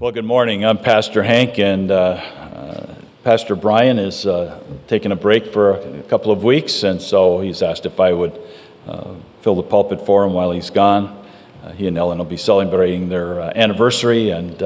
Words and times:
Well, 0.00 0.12
good 0.12 0.24
morning. 0.24 0.64
I'm 0.64 0.78
Pastor 0.78 1.22
Hank, 1.22 1.58
and 1.58 1.90
uh, 1.90 1.94
uh, 1.94 2.94
Pastor 3.22 3.54
Brian 3.54 3.98
is 3.98 4.24
uh, 4.24 4.58
taking 4.86 5.12
a 5.12 5.14
break 5.14 5.52
for 5.52 5.72
a 5.72 6.02
couple 6.04 6.32
of 6.32 6.42
weeks, 6.42 6.84
and 6.84 7.02
so 7.02 7.42
he's 7.42 7.60
asked 7.60 7.84
if 7.84 8.00
I 8.00 8.14
would 8.14 8.40
uh, 8.86 9.12
fill 9.42 9.56
the 9.56 9.62
pulpit 9.62 10.06
for 10.06 10.24
him 10.24 10.32
while 10.32 10.52
he's 10.52 10.70
gone. 10.70 11.22
Uh, 11.62 11.72
he 11.72 11.86
and 11.86 11.98
Ellen 11.98 12.16
will 12.16 12.24
be 12.24 12.38
celebrating 12.38 13.10
their 13.10 13.42
uh, 13.42 13.52
anniversary 13.54 14.30
and 14.30 14.58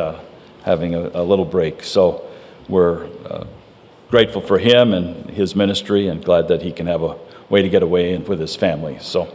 having 0.63 0.95
a, 0.95 1.11
a, 1.15 1.25
little 1.25 1.45
break. 1.45 1.83
So 1.83 2.31
we're 2.69 3.09
grateful 4.11 4.41
for 4.41 4.61
him 4.61 4.95
and 4.95 5.29
his 5.31 5.57
ministry, 5.57 6.07
and 6.07 6.25
glad 6.25 6.47
that 6.47 6.63
he 6.63 6.71
can 6.71 6.87
have 6.87 7.03
a 7.03 7.19
way 7.49 7.61
to 7.61 7.69
get 7.69 7.83
away 7.83 8.17
with 8.19 8.39
his 8.39 8.55
family. 8.55 8.99
So 9.01 9.35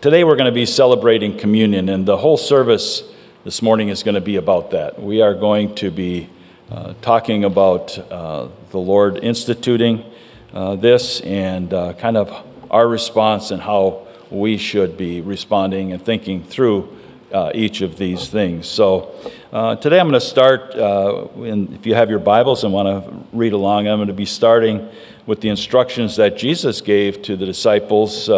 today 0.00 0.24
we're 0.24 0.36
going 0.36 0.46
to 0.46 0.50
be 0.50 0.64
celebrating 0.64 1.36
communion, 1.36 1.90
and 1.90 2.06
the 2.06 2.16
whole 2.16 2.38
service 2.38 3.02
this 3.42 3.62
morning 3.62 3.88
is 3.88 4.02
going 4.02 4.16
to 4.16 4.20
be 4.20 4.36
about 4.36 4.72
that. 4.72 5.00
We 5.00 5.22
are 5.22 5.32
going 5.32 5.74
to 5.76 5.90
be 5.90 6.28
uh, 6.70 6.92
talking 7.00 7.44
about 7.44 7.96
uh, 7.98 8.48
the 8.70 8.78
Lord 8.78 9.16
instituting 9.24 10.04
uh, 10.52 10.76
this 10.76 11.22
and 11.22 11.72
uh, 11.72 11.94
kind 11.94 12.18
of 12.18 12.30
our 12.70 12.86
response 12.86 13.50
and 13.50 13.62
how 13.62 14.06
we 14.30 14.58
should 14.58 14.98
be 14.98 15.22
responding 15.22 15.92
and 15.92 16.04
thinking 16.04 16.44
through 16.44 16.94
uh, 17.32 17.50
each 17.54 17.80
of 17.80 17.96
these 17.96 18.28
things. 18.28 18.68
So 18.68 19.14
uh, 19.54 19.76
today 19.76 19.98
I'm 19.98 20.08
going 20.08 20.20
to 20.20 20.26
start, 20.26 20.74
in, 20.74 21.72
if 21.72 21.86
you 21.86 21.94
have 21.94 22.10
your 22.10 22.18
Bibles 22.18 22.62
and 22.64 22.74
want 22.74 22.88
to 23.04 23.24
read 23.32 23.54
along, 23.54 23.88
I'm 23.88 23.96
going 23.96 24.08
to 24.08 24.12
be 24.12 24.26
starting 24.26 24.86
with 25.24 25.40
the 25.40 25.48
instructions 25.48 26.16
that 26.16 26.36
Jesus 26.36 26.82
gave 26.82 27.22
to 27.22 27.36
the 27.36 27.46
disciples 27.46 28.28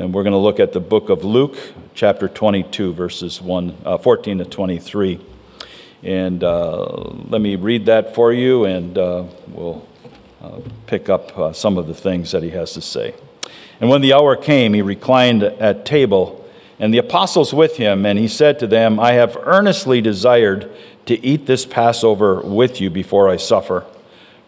and 0.00 0.14
we're 0.14 0.22
going 0.22 0.32
to 0.32 0.38
look 0.38 0.58
at 0.58 0.72
the 0.72 0.80
book 0.80 1.10
of 1.10 1.24
Luke, 1.24 1.58
chapter 1.92 2.26
22, 2.26 2.94
verses 2.94 3.38
1, 3.42 3.76
uh, 3.84 3.98
14 3.98 4.38
to 4.38 4.46
23. 4.46 5.20
And 6.02 6.42
uh, 6.42 6.86
let 7.28 7.42
me 7.42 7.56
read 7.56 7.84
that 7.84 8.14
for 8.14 8.32
you, 8.32 8.64
and 8.64 8.96
uh, 8.96 9.24
we'll 9.48 9.86
uh, 10.40 10.60
pick 10.86 11.10
up 11.10 11.38
uh, 11.38 11.52
some 11.52 11.76
of 11.76 11.86
the 11.86 11.92
things 11.92 12.32
that 12.32 12.42
he 12.42 12.48
has 12.48 12.72
to 12.72 12.80
say. 12.80 13.14
And 13.78 13.90
when 13.90 14.00
the 14.00 14.14
hour 14.14 14.36
came, 14.36 14.72
he 14.72 14.80
reclined 14.80 15.42
at 15.42 15.84
table, 15.84 16.48
and 16.78 16.94
the 16.94 16.98
apostles 16.98 17.52
with 17.52 17.76
him, 17.76 18.06
and 18.06 18.18
he 18.18 18.26
said 18.26 18.58
to 18.60 18.66
them, 18.66 18.98
I 18.98 19.12
have 19.12 19.36
earnestly 19.42 20.00
desired 20.00 20.74
to 21.04 21.22
eat 21.22 21.44
this 21.44 21.66
Passover 21.66 22.40
with 22.40 22.80
you 22.80 22.88
before 22.88 23.28
I 23.28 23.36
suffer. 23.36 23.84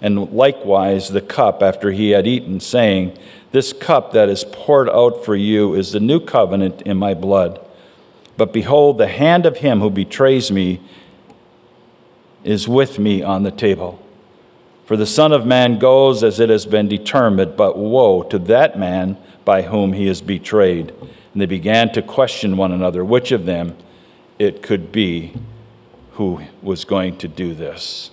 and 0.00 0.32
likewise 0.32 1.08
the 1.08 1.20
cup 1.20 1.62
after 1.62 1.90
he 1.90 2.10
had 2.10 2.26
eaten, 2.26 2.60
saying, 2.60 3.18
This 3.52 3.72
cup 3.72 4.12
that 4.12 4.28
is 4.28 4.44
poured 4.52 4.88
out 4.90 5.24
for 5.24 5.34
you 5.34 5.74
is 5.74 5.92
the 5.92 6.00
new 6.00 6.20
covenant 6.20 6.82
in 6.82 6.96
my 6.96 7.14
blood. 7.14 7.60
But 8.36 8.52
behold, 8.52 8.98
the 8.98 9.08
hand 9.08 9.46
of 9.46 9.58
him 9.58 9.80
who 9.80 9.90
betrays 9.90 10.50
me 10.50 10.80
is 12.44 12.68
with 12.68 12.98
me 12.98 13.22
on 13.22 13.42
the 13.42 13.50
table. 13.50 14.02
For 14.84 14.96
the 14.96 15.06
Son 15.06 15.32
of 15.32 15.46
Man 15.46 15.78
goes 15.78 16.22
as 16.22 16.38
it 16.38 16.50
has 16.50 16.66
been 16.66 16.86
determined, 16.86 17.56
but 17.56 17.76
woe 17.76 18.22
to 18.24 18.38
that 18.38 18.78
man 18.78 19.16
by 19.44 19.62
whom 19.62 19.94
he 19.94 20.06
is 20.06 20.20
betrayed. 20.20 20.90
And 21.32 21.42
they 21.42 21.46
began 21.46 21.92
to 21.92 22.02
question 22.02 22.56
one 22.56 22.72
another 22.72 23.04
which 23.04 23.32
of 23.32 23.46
them 23.46 23.76
it 24.38 24.62
could 24.62 24.92
be 24.92 25.34
who 26.12 26.42
was 26.62 26.84
going 26.84 27.18
to 27.18 27.28
do 27.28 27.54
this. 27.54 28.10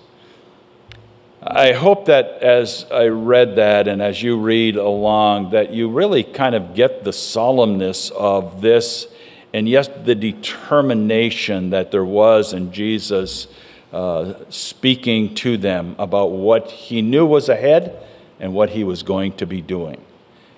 I 1.45 1.73
hope 1.73 2.05
that 2.05 2.41
as 2.41 2.85
I 2.89 3.07
read 3.07 3.57
that 3.57 3.89
and 3.89 4.01
as 4.01 4.23
you 4.23 4.39
read 4.39 4.77
along, 4.77 5.49
that 5.51 5.73
you 5.73 5.89
really 5.89 6.23
kind 6.23 6.55
of 6.55 6.73
get 6.73 7.03
the 7.03 7.11
solemnness 7.11 8.11
of 8.11 8.61
this 8.61 9.07
and 9.53 9.69
yes, 9.69 9.87
the 10.03 10.15
determination 10.15 11.69
that 11.69 11.91
there 11.91 12.05
was 12.05 12.53
in 12.53 12.71
Jesus 12.71 13.47
uh, 13.91 14.33
speaking 14.49 15.35
to 15.35 15.57
them 15.57 15.95
about 15.99 16.31
what 16.31 16.71
he 16.71 17.03
knew 17.03 17.25
was 17.25 17.49
ahead 17.49 18.03
and 18.39 18.53
what 18.53 18.71
he 18.71 18.83
was 18.83 19.03
going 19.03 19.33
to 19.33 19.45
be 19.45 19.61
doing. 19.61 20.01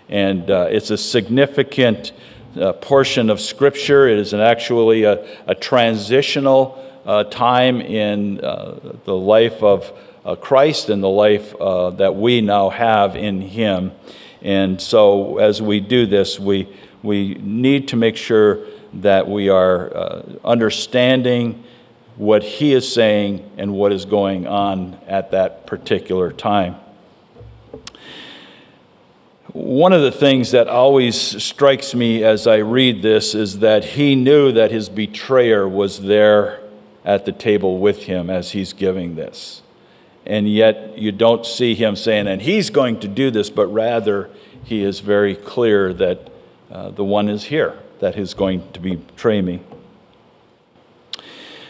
And 0.08 0.50
uh, 0.50 0.68
it's 0.70 0.92
a 0.92 0.98
significant 0.98 2.14
uh, 2.56 2.72
portion 2.74 3.30
of 3.30 3.42
Scripture. 3.42 4.08
It 4.08 4.18
is 4.18 4.32
an 4.32 4.40
actually 4.40 5.04
a, 5.04 5.28
a 5.46 5.56
transitional 5.56 6.82
uh, 7.06 7.26
time 7.26 7.82
in 7.82 8.40
uh, 8.40 8.98
the 9.04 9.16
life 9.16 9.62
of 9.62 9.92
uh, 10.26 10.36
Christ 10.36 10.90
and 10.90 11.04
the 11.04 11.10
life 11.10 11.56
uh, 11.56 11.92
that 11.92 12.16
we 12.16 12.42
now 12.42 12.70
have 12.70 13.16
in 13.16 13.42
Him. 13.42 13.92
And 14.42 14.82
so, 14.82 15.38
as 15.38 15.62
we 15.62 15.80
do 15.80 16.06
this, 16.06 16.40
we, 16.40 16.68
we 17.04 17.36
need 17.36 17.88
to 17.90 17.96
make 17.96 18.18
sure 18.18 18.66
that 18.94 19.30
we 19.30 19.50
are 19.50 19.96
uh, 19.96 20.24
understanding 20.44 21.64
what 22.18 22.44
He 22.44 22.74
is 22.74 22.92
saying 22.92 23.50
and 23.58 23.74
what 23.74 23.92
is 23.92 24.06
going 24.06 24.48
on 24.48 25.00
at 25.08 25.32
that 25.32 25.68
particular 25.68 26.32
time. 26.32 26.76
One 29.54 29.94
of 29.94 30.02
the 30.02 30.12
things 30.12 30.52
that 30.52 30.68
always 30.68 31.16
strikes 31.42 31.96
me 31.96 32.24
as 32.24 32.46
I 32.46 32.58
read 32.58 33.02
this 33.02 33.34
is 33.34 33.60
that 33.60 33.86
he 33.86 34.14
knew 34.14 34.52
that 34.52 34.70
his 34.70 34.90
betrayer 34.90 35.66
was 35.66 36.02
there 36.02 36.62
at 37.06 37.24
the 37.24 37.32
table 37.32 37.78
with 37.78 38.04
him 38.04 38.30
as 38.30 38.52
he's 38.52 38.74
giving 38.74 39.16
this 39.16 39.62
and 40.26 40.52
yet 40.52 40.98
you 40.98 41.12
don't 41.12 41.46
see 41.46 41.76
him 41.76 41.96
saying, 41.96 42.28
and 42.28 42.42
he's 42.42 42.70
going 42.70 43.00
to 43.02 43.08
do 43.08 43.32
this, 43.32 43.50
but 43.50 43.68
rather 43.68 44.30
he 44.64 44.84
is 44.84 45.00
very 45.00 45.36
clear 45.36 45.94
that 45.94 46.32
uh, 46.72 46.90
the 46.90 47.04
one 47.04 47.30
is 47.30 47.46
here 47.46 47.78
that 48.00 48.18
is 48.18 48.34
going 48.34 48.72
to 48.74 48.80
betray 48.80 49.42
me. 49.42 49.62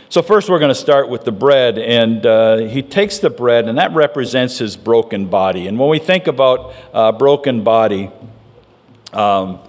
So, 0.08 0.22
first, 0.22 0.50
we're 0.50 0.60
going 0.60 0.70
to 0.70 0.76
start 0.76 1.10
with 1.10 1.26
the 1.26 1.32
bread, 1.32 1.78
and 1.78 2.26
uh, 2.26 2.58
he 2.58 2.82
takes 2.82 3.18
the 3.18 3.30
bread, 3.30 3.68
and 3.68 3.78
that 3.78 3.94
represents 3.94 4.60
his 4.60 4.78
broken 4.78 5.26
body. 5.26 5.68
And 5.68 5.78
when 5.78 5.90
we 5.90 6.00
think 6.00 6.28
about 6.28 6.74
uh, 6.94 7.12
broken 7.12 7.64
body, 7.64 8.12
um, 9.12 9.60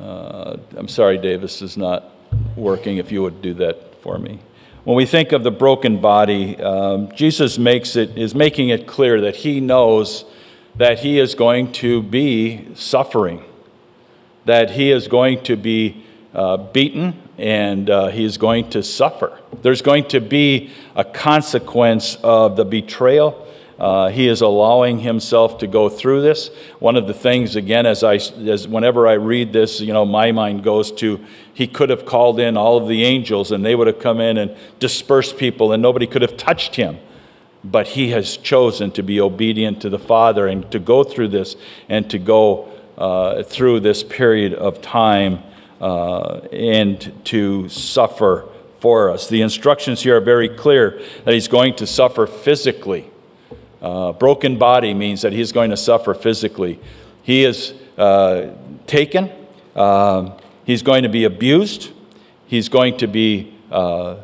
uh, 0.00 0.56
I'm 0.76 0.88
sorry, 0.88 1.18
Davis 1.18 1.62
is 1.62 1.76
not 1.76 2.10
working. 2.56 2.96
If 2.96 3.12
you 3.12 3.22
would 3.22 3.40
do 3.40 3.54
that 3.54 3.94
for 4.02 4.18
me. 4.18 4.40
When 4.84 4.96
we 4.96 5.06
think 5.06 5.30
of 5.30 5.44
the 5.44 5.52
broken 5.52 6.00
body, 6.00 6.56
um, 6.60 7.12
Jesus 7.14 7.56
makes 7.56 7.94
it, 7.94 8.18
is 8.18 8.34
making 8.34 8.70
it 8.70 8.84
clear 8.88 9.20
that 9.20 9.36
he 9.36 9.60
knows 9.60 10.24
that 10.74 10.98
he 10.98 11.20
is 11.20 11.36
going 11.36 11.70
to 11.74 12.02
be 12.02 12.66
suffering, 12.74 13.44
that 14.44 14.72
he 14.72 14.90
is 14.90 15.06
going 15.06 15.44
to 15.44 15.54
be 15.54 16.04
uh, 16.34 16.56
beaten, 16.56 17.16
and 17.38 17.88
uh, 17.88 18.08
he 18.08 18.24
is 18.24 18.38
going 18.38 18.70
to 18.70 18.82
suffer. 18.82 19.38
There's 19.62 19.82
going 19.82 20.08
to 20.08 20.20
be 20.20 20.72
a 20.96 21.04
consequence 21.04 22.16
of 22.24 22.56
the 22.56 22.64
betrayal 22.64 23.46
uh, 23.82 24.10
he 24.10 24.28
is 24.28 24.40
allowing 24.40 25.00
himself 25.00 25.58
to 25.58 25.66
go 25.66 25.88
through 25.88 26.22
this. 26.22 26.50
One 26.78 26.94
of 26.94 27.08
the 27.08 27.12
things, 27.12 27.56
again, 27.56 27.84
as 27.84 28.04
I, 28.04 28.14
as 28.14 28.68
whenever 28.68 29.08
I 29.08 29.14
read 29.14 29.52
this, 29.52 29.80
you 29.80 29.92
know, 29.92 30.04
my 30.04 30.30
mind 30.30 30.62
goes 30.62 30.92
to 30.92 31.18
he 31.52 31.66
could 31.66 31.90
have 31.90 32.06
called 32.06 32.38
in 32.38 32.56
all 32.56 32.76
of 32.76 32.86
the 32.86 33.02
angels 33.02 33.50
and 33.50 33.64
they 33.64 33.74
would 33.74 33.88
have 33.88 33.98
come 33.98 34.20
in 34.20 34.38
and 34.38 34.56
dispersed 34.78 35.36
people 35.36 35.72
and 35.72 35.82
nobody 35.82 36.06
could 36.06 36.22
have 36.22 36.36
touched 36.36 36.76
him. 36.76 36.96
But 37.64 37.88
he 37.88 38.10
has 38.10 38.36
chosen 38.36 38.92
to 38.92 39.02
be 39.02 39.20
obedient 39.20 39.82
to 39.82 39.90
the 39.90 39.98
Father 39.98 40.46
and 40.46 40.70
to 40.70 40.78
go 40.78 41.02
through 41.02 41.28
this 41.28 41.56
and 41.88 42.08
to 42.08 42.20
go 42.20 42.70
uh, 42.96 43.42
through 43.42 43.80
this 43.80 44.04
period 44.04 44.54
of 44.54 44.80
time 44.80 45.42
uh, 45.80 46.38
and 46.52 47.12
to 47.24 47.68
suffer 47.68 48.48
for 48.78 49.10
us. 49.10 49.28
The 49.28 49.42
instructions 49.42 50.02
here 50.02 50.18
are 50.18 50.20
very 50.20 50.48
clear 50.48 51.02
that 51.24 51.34
he's 51.34 51.48
going 51.48 51.74
to 51.76 51.86
suffer 51.86 52.28
physically. 52.28 53.08
Uh, 53.82 54.12
broken 54.12 54.58
body 54.58 54.94
means 54.94 55.22
that 55.22 55.32
he's 55.32 55.50
going 55.50 55.70
to 55.70 55.76
suffer 55.76 56.14
physically. 56.14 56.78
He 57.24 57.44
is 57.44 57.74
uh, 57.98 58.52
taken, 58.86 59.30
uh, 59.74 60.38
he's 60.64 60.82
going 60.82 61.02
to 61.02 61.08
be 61.08 61.24
abused, 61.24 61.90
he's 62.46 62.68
going 62.68 62.96
to 62.98 63.08
be 63.08 63.52
uh, 63.72 64.18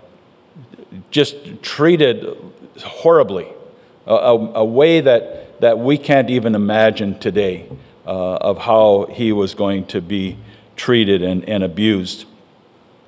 just 1.11 1.61
treated 1.61 2.37
horribly, 2.85 3.49
a, 4.07 4.13
a, 4.13 4.65
way 4.65 5.01
that, 5.01 5.61
that 5.61 5.79
we 5.79 5.99
can't 5.99 6.31
even 6.31 6.55
imagine 6.55 7.19
today 7.19 7.69
uh, 8.07 8.37
of 8.37 8.59
how 8.59 9.07
he 9.11 9.33
was 9.33 9.55
going 9.55 9.85
to 9.87 10.01
be 10.01 10.39
treated 10.77 11.21
and, 11.23 11.45
and 11.49 11.65
abused. 11.65 12.27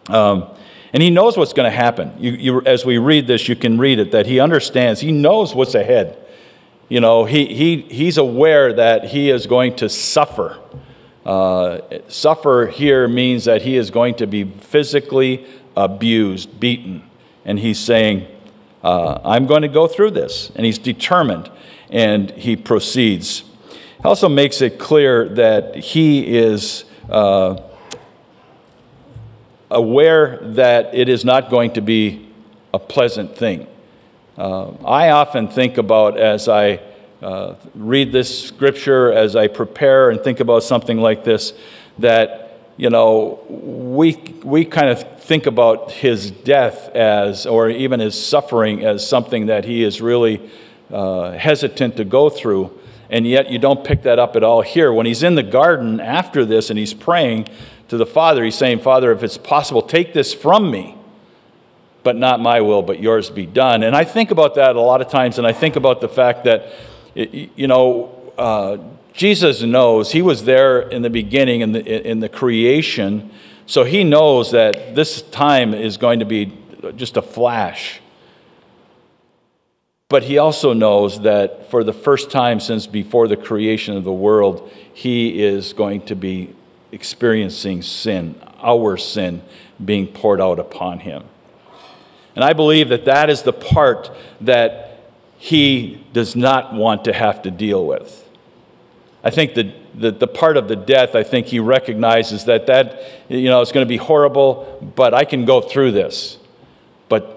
Um, 0.08 0.50
And 0.92 1.02
he 1.02 1.10
knows 1.10 1.36
what's 1.36 1.52
going 1.52 1.70
to 1.70 1.76
happen. 1.76 2.12
You, 2.18 2.32
you, 2.32 2.60
as 2.62 2.84
we 2.84 2.98
read 2.98 3.26
this, 3.28 3.48
you 3.48 3.54
can 3.54 3.78
read 3.78 4.00
it 4.00 4.10
that 4.10 4.26
he 4.26 4.40
understands, 4.40 5.00
he 5.00 5.12
knows 5.12 5.54
what's 5.54 5.76
ahead. 5.76 6.16
You 6.90 7.00
know, 7.00 7.24
he, 7.24 7.46
he, 7.46 7.80
he's 7.82 8.18
aware 8.18 8.74
that 8.74 9.06
he 9.06 9.30
is 9.30 9.46
going 9.46 9.76
to 9.76 9.88
suffer. 9.88 10.58
Uh, 11.24 11.78
suffer 12.08 12.70
here 12.70 13.08
means 13.08 13.46
that 13.46 13.62
he 13.62 13.78
is 13.78 13.90
going 13.90 14.16
to 14.16 14.26
be 14.26 14.44
physically 14.44 15.46
abused, 15.74 16.60
beaten. 16.60 17.02
And 17.46 17.58
he's 17.58 17.78
saying, 17.78 18.26
uh, 18.84 19.20
I'm 19.24 19.46
going 19.46 19.62
to 19.62 19.68
go 19.68 19.86
through 19.86 20.10
this. 20.10 20.52
And 20.54 20.66
he's 20.66 20.78
determined, 20.78 21.50
and 21.88 22.30
he 22.32 22.56
proceeds. 22.56 23.44
He 23.70 24.04
also 24.04 24.28
makes 24.28 24.60
it 24.60 24.78
clear 24.78 25.26
that 25.30 25.76
he 25.76 26.36
is. 26.36 26.84
Uh, 27.08 27.62
aware 29.70 30.38
that 30.42 30.94
it 30.94 31.08
is 31.08 31.24
not 31.24 31.48
going 31.48 31.72
to 31.72 31.80
be 31.80 32.28
a 32.74 32.78
pleasant 32.78 33.36
thing. 33.36 33.66
Uh, 34.40 34.72
I 34.86 35.10
often 35.10 35.48
think 35.48 35.76
about 35.76 36.18
as 36.18 36.48
I 36.48 36.80
uh, 37.20 37.56
read 37.74 38.10
this 38.10 38.46
scripture, 38.46 39.12
as 39.12 39.36
I 39.36 39.48
prepare 39.48 40.08
and 40.08 40.18
think 40.18 40.40
about 40.40 40.62
something 40.62 40.96
like 40.96 41.24
this, 41.24 41.52
that, 41.98 42.58
you 42.78 42.88
know, 42.88 43.44
we, 43.50 44.14
we 44.42 44.64
kind 44.64 44.88
of 44.88 45.20
think 45.20 45.44
about 45.44 45.90
his 45.90 46.30
death 46.30 46.88
as, 46.96 47.44
or 47.44 47.68
even 47.68 48.00
his 48.00 48.18
suffering 48.18 48.82
as 48.82 49.06
something 49.06 49.44
that 49.44 49.66
he 49.66 49.84
is 49.84 50.00
really 50.00 50.50
uh, 50.90 51.32
hesitant 51.32 51.98
to 51.98 52.04
go 52.06 52.30
through. 52.30 52.80
And 53.10 53.26
yet 53.26 53.50
you 53.50 53.58
don't 53.58 53.84
pick 53.84 54.04
that 54.04 54.18
up 54.18 54.36
at 54.36 54.42
all 54.42 54.62
here. 54.62 54.90
When 54.90 55.04
he's 55.04 55.22
in 55.22 55.34
the 55.34 55.42
garden 55.42 56.00
after 56.00 56.46
this 56.46 56.70
and 56.70 56.78
he's 56.78 56.94
praying, 56.94 57.46
to 57.88 57.98
the 57.98 58.06
Father, 58.06 58.42
he's 58.42 58.54
saying, 58.54 58.78
Father, 58.78 59.12
if 59.12 59.22
it's 59.22 59.36
possible, 59.36 59.82
take 59.82 60.14
this 60.14 60.32
from 60.32 60.70
me, 60.70 60.96
but 62.02 62.16
not 62.16 62.40
my 62.40 62.60
will, 62.60 62.82
but 62.82 63.00
yours 63.00 63.30
be 63.30 63.46
done. 63.46 63.82
And 63.82 63.94
I 63.94 64.04
think 64.04 64.30
about 64.30 64.54
that 64.54 64.76
a 64.76 64.80
lot 64.80 65.00
of 65.00 65.08
times, 65.08 65.38
and 65.38 65.46
I 65.46 65.52
think 65.52 65.76
about 65.76 66.00
the 66.00 66.08
fact 66.08 66.44
that, 66.44 66.72
you 67.14 67.66
know, 67.66 68.32
uh, 68.38 68.78
Jesus 69.12 69.62
knows, 69.62 70.12
he 70.12 70.22
was 70.22 70.44
there 70.44 70.80
in 70.80 71.02
the 71.02 71.10
beginning, 71.10 71.60
in 71.60 71.72
the, 71.72 72.10
in 72.10 72.20
the 72.20 72.28
creation, 72.28 73.30
so 73.66 73.84
he 73.84 74.02
knows 74.02 74.50
that 74.52 74.94
this 74.94 75.22
time 75.22 75.74
is 75.74 75.96
going 75.96 76.20
to 76.20 76.24
be 76.24 76.52
just 76.96 77.16
a 77.16 77.22
flash. 77.22 78.00
But 80.08 80.24
he 80.24 80.38
also 80.38 80.72
knows 80.72 81.20
that 81.20 81.70
for 81.70 81.84
the 81.84 81.92
first 81.92 82.32
time 82.32 82.58
since 82.58 82.86
before 82.88 83.28
the 83.28 83.36
creation 83.36 83.96
of 83.96 84.02
the 84.02 84.12
world, 84.12 84.68
he 84.92 85.40
is 85.40 85.72
going 85.72 86.00
to 86.06 86.16
be 86.16 86.54
experiencing 86.90 87.82
sin, 87.82 88.34
our 88.60 88.96
sin 88.96 89.42
being 89.84 90.08
poured 90.08 90.40
out 90.40 90.58
upon 90.58 90.98
him. 91.00 91.24
And 92.34 92.44
I 92.44 92.52
believe 92.52 92.88
that 92.90 93.04
that 93.06 93.28
is 93.30 93.42
the 93.42 93.52
part 93.52 94.10
that 94.40 95.00
he 95.38 96.04
does 96.12 96.36
not 96.36 96.74
want 96.74 97.04
to 97.04 97.12
have 97.12 97.42
to 97.42 97.50
deal 97.50 97.86
with. 97.86 98.28
I 99.22 99.30
think 99.30 99.54
that 99.54 99.98
the, 99.98 100.10
the 100.10 100.26
part 100.26 100.56
of 100.56 100.68
the 100.68 100.76
death, 100.76 101.14
I 101.14 101.22
think 101.22 101.46
he 101.46 101.60
recognizes 101.60 102.44
that 102.44 102.66
that, 102.66 103.02
you 103.28 103.48
know, 103.48 103.60
it's 103.60 103.72
going 103.72 103.84
to 103.84 103.88
be 103.88 103.96
horrible, 103.96 104.92
but 104.96 105.12
I 105.12 105.24
can 105.24 105.44
go 105.44 105.60
through 105.60 105.92
this. 105.92 106.38
But 107.08 107.36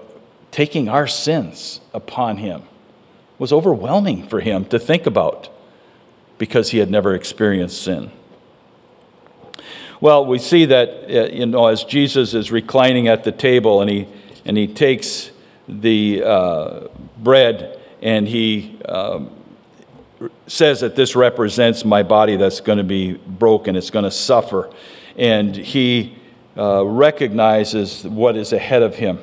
taking 0.52 0.88
our 0.88 1.06
sins 1.06 1.80
upon 1.92 2.38
him 2.38 2.62
was 3.38 3.52
overwhelming 3.52 4.28
for 4.28 4.40
him 4.40 4.64
to 4.66 4.78
think 4.78 5.06
about 5.06 5.48
because 6.38 6.70
he 6.70 6.78
had 6.78 6.90
never 6.90 7.14
experienced 7.14 7.82
sin. 7.82 8.10
Well, 10.00 10.26
we 10.26 10.38
see 10.38 10.66
that, 10.66 10.88
uh, 11.08 11.32
you 11.32 11.46
know, 11.46 11.66
as 11.66 11.84
Jesus 11.84 12.34
is 12.34 12.52
reclining 12.52 13.08
at 13.08 13.24
the 13.24 13.32
table 13.32 13.80
and 13.80 13.90
he, 13.90 14.08
and 14.44 14.56
he 14.56 14.66
takes 14.66 15.30
the 15.68 16.22
uh, 16.22 16.80
bread 17.18 17.80
and 18.02 18.28
he 18.28 18.78
um, 18.86 19.30
says 20.46 20.80
that 20.80 20.94
this 20.94 21.16
represents 21.16 21.84
my 21.84 22.02
body 22.02 22.36
that's 22.36 22.60
going 22.60 22.78
to 22.78 22.84
be 22.84 23.14
broken, 23.14 23.76
it's 23.76 23.90
going 23.90 24.04
to 24.04 24.10
suffer. 24.10 24.70
And 25.16 25.54
he 25.56 26.16
uh, 26.56 26.84
recognizes 26.84 28.04
what 28.04 28.36
is 28.36 28.52
ahead 28.52 28.82
of 28.82 28.96
him. 28.96 29.18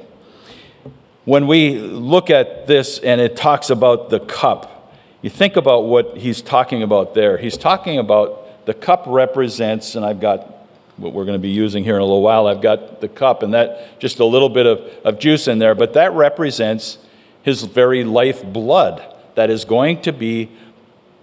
When 1.25 1.45
we 1.45 1.77
look 1.79 2.29
at 2.29 2.65
this 2.65 2.97
and 2.99 3.21
it 3.21 3.35
talks 3.35 3.69
about 3.69 4.09
the 4.09 4.19
cup, 4.19 4.93
you 5.21 5.29
think 5.29 5.55
about 5.55 5.85
what 5.85 6.17
he's 6.17 6.41
talking 6.41 6.81
about 6.81 7.13
there. 7.13 7.37
He's 7.37 7.57
talking 7.57 7.99
about 7.99 8.65
the 8.65 8.73
cup 8.73 9.03
represents, 9.05 9.95
and 9.95 10.03
I've 10.03 10.19
got 10.19 10.60
what 11.01 11.13
we're 11.13 11.25
going 11.25 11.37
to 11.37 11.39
be 11.39 11.49
using 11.49 11.83
here 11.83 11.95
in 11.95 12.01
a 12.01 12.05
little 12.05 12.21
while. 12.21 12.47
I've 12.47 12.61
got 12.61 13.01
the 13.01 13.07
cup 13.07 13.43
and 13.43 13.53
that 13.53 13.99
just 13.99 14.19
a 14.19 14.25
little 14.25 14.49
bit 14.49 14.65
of, 14.65 14.79
of 15.03 15.19
juice 15.19 15.47
in 15.47 15.59
there, 15.59 15.75
but 15.75 15.93
that 15.93 16.13
represents 16.13 16.97
his 17.43 17.63
very 17.63 18.03
life 18.03 18.43
blood 18.43 19.03
that 19.35 19.49
is 19.49 19.65
going 19.65 20.01
to 20.03 20.11
be 20.11 20.51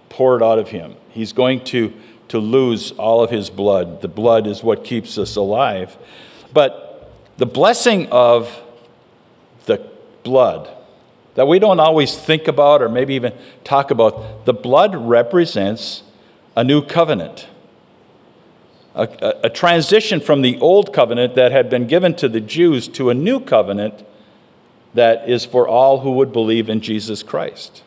poured 0.09 0.43
out 0.43 0.59
of 0.59 0.69
him. 0.69 0.95
He's 1.09 1.33
going 1.33 1.63
to, 1.65 1.93
to 2.29 2.39
lose 2.39 2.91
all 2.93 3.23
of 3.23 3.29
his 3.29 3.49
blood. 3.49 4.01
The 4.01 4.07
blood 4.07 4.47
is 4.47 4.63
what 4.63 4.83
keeps 4.83 5.17
us 5.17 5.35
alive. 5.35 5.97
But 6.53 7.11
the 7.37 7.45
blessing 7.45 8.07
of 8.07 8.61
the 9.65 9.89
blood 10.23 10.75
that 11.35 11.47
we 11.47 11.59
don't 11.59 11.79
always 11.79 12.17
think 12.17 12.47
about 12.47 12.81
or 12.81 12.89
maybe 12.89 13.13
even 13.13 13.33
talk 13.63 13.91
about, 13.91 14.45
the 14.45 14.53
blood 14.53 14.95
represents 14.95 16.03
a 16.55 16.63
new 16.63 16.81
covenant 16.81 17.47
a, 18.95 19.35
a, 19.43 19.49
transition 19.49 20.19
from 20.19 20.41
the 20.41 20.59
old 20.59 20.93
covenant 20.93 21.35
that 21.35 21.51
had 21.51 21.69
been 21.69 21.87
given 21.87 22.15
to 22.15 22.27
the 22.27 22.41
Jews 22.41 22.87
to 22.89 23.09
a 23.09 23.13
new 23.13 23.39
covenant 23.39 24.05
that 24.93 25.29
is 25.29 25.45
for 25.45 25.67
all 25.67 25.99
who 25.99 26.11
would 26.13 26.33
believe 26.33 26.69
in 26.69 26.81
Jesus 26.81 27.21
Christ. 27.21 27.83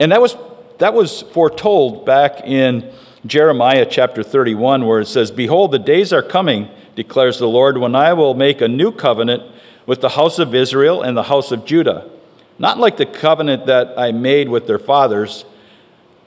And 0.00 0.10
that 0.12 0.20
was, 0.20 0.36
that 0.78 0.92
was 0.92 1.22
foretold 1.22 2.04
back 2.04 2.40
in 2.40 2.92
Jeremiah 3.24 3.86
chapter 3.88 4.22
31, 4.22 4.86
where 4.86 5.00
it 5.00 5.06
says, 5.06 5.30
Behold, 5.30 5.72
the 5.72 5.78
days 5.78 6.12
are 6.12 6.22
coming, 6.22 6.68
declares 6.96 7.38
the 7.38 7.48
Lord, 7.48 7.78
when 7.78 7.94
I 7.94 8.12
will 8.12 8.34
make 8.34 8.60
a 8.60 8.68
new 8.68 8.90
covenant 8.92 9.44
with 9.86 10.00
the 10.00 10.10
house 10.10 10.38
of 10.38 10.54
Israel 10.54 11.02
and 11.02 11.16
the 11.16 11.24
house 11.24 11.52
of 11.52 11.64
Judah. 11.64 12.10
Not 12.58 12.78
like 12.78 12.96
the 12.96 13.06
covenant 13.06 13.66
that 13.66 13.98
I 13.98 14.12
made 14.12 14.48
with 14.48 14.66
their 14.66 14.78
fathers, 14.78 15.44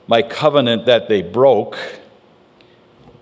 my 0.06 0.22
covenant 0.22 0.86
that 0.86 1.08
they 1.08 1.22
broke 1.22 1.97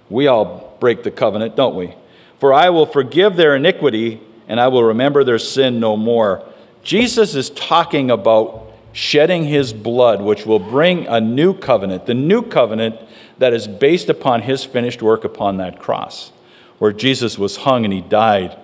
we 0.08 0.26
all 0.26 0.76
break 0.81 1.03
the 1.03 1.11
covenant, 1.11 1.56
don't 1.56 1.75
we? 1.75 1.94
For 2.38 2.53
I 2.53 2.70
will 2.70 2.87
forgive 2.87 3.37
their 3.37 3.56
iniquity 3.56 4.20
and 4.49 4.61
I 4.61 4.69
will 4.69 4.85
remember 4.85 5.25
their 5.25 5.38
sin 5.38 5.81
no 5.81 5.97
more. 5.97 6.47
Jesus 6.82 7.35
is 7.35 7.50
talking 7.50 8.11
about 8.11 8.73
shedding 8.92 9.45
his 9.45 9.73
blood, 9.73 10.23
which 10.23 10.47
will 10.47 10.59
bring 10.59 11.07
a 11.07 11.21
new 11.21 11.52
covenant, 11.52 12.07
the 12.07 12.14
new 12.14 12.42
covenant 12.42 12.97
that 13.38 13.52
is 13.52 13.66
based 13.69 14.09
upon 14.09 14.42
his 14.42 14.64
finished 14.64 15.02
work 15.02 15.25
upon 15.25 15.59
that 15.59 15.78
cross, 15.78 16.33
where 16.78 16.92
Jesus 16.92 17.38
was 17.38 17.57
hung 17.57 17.85
and 17.85 17.92
he 17.92 18.00
died 18.00 18.57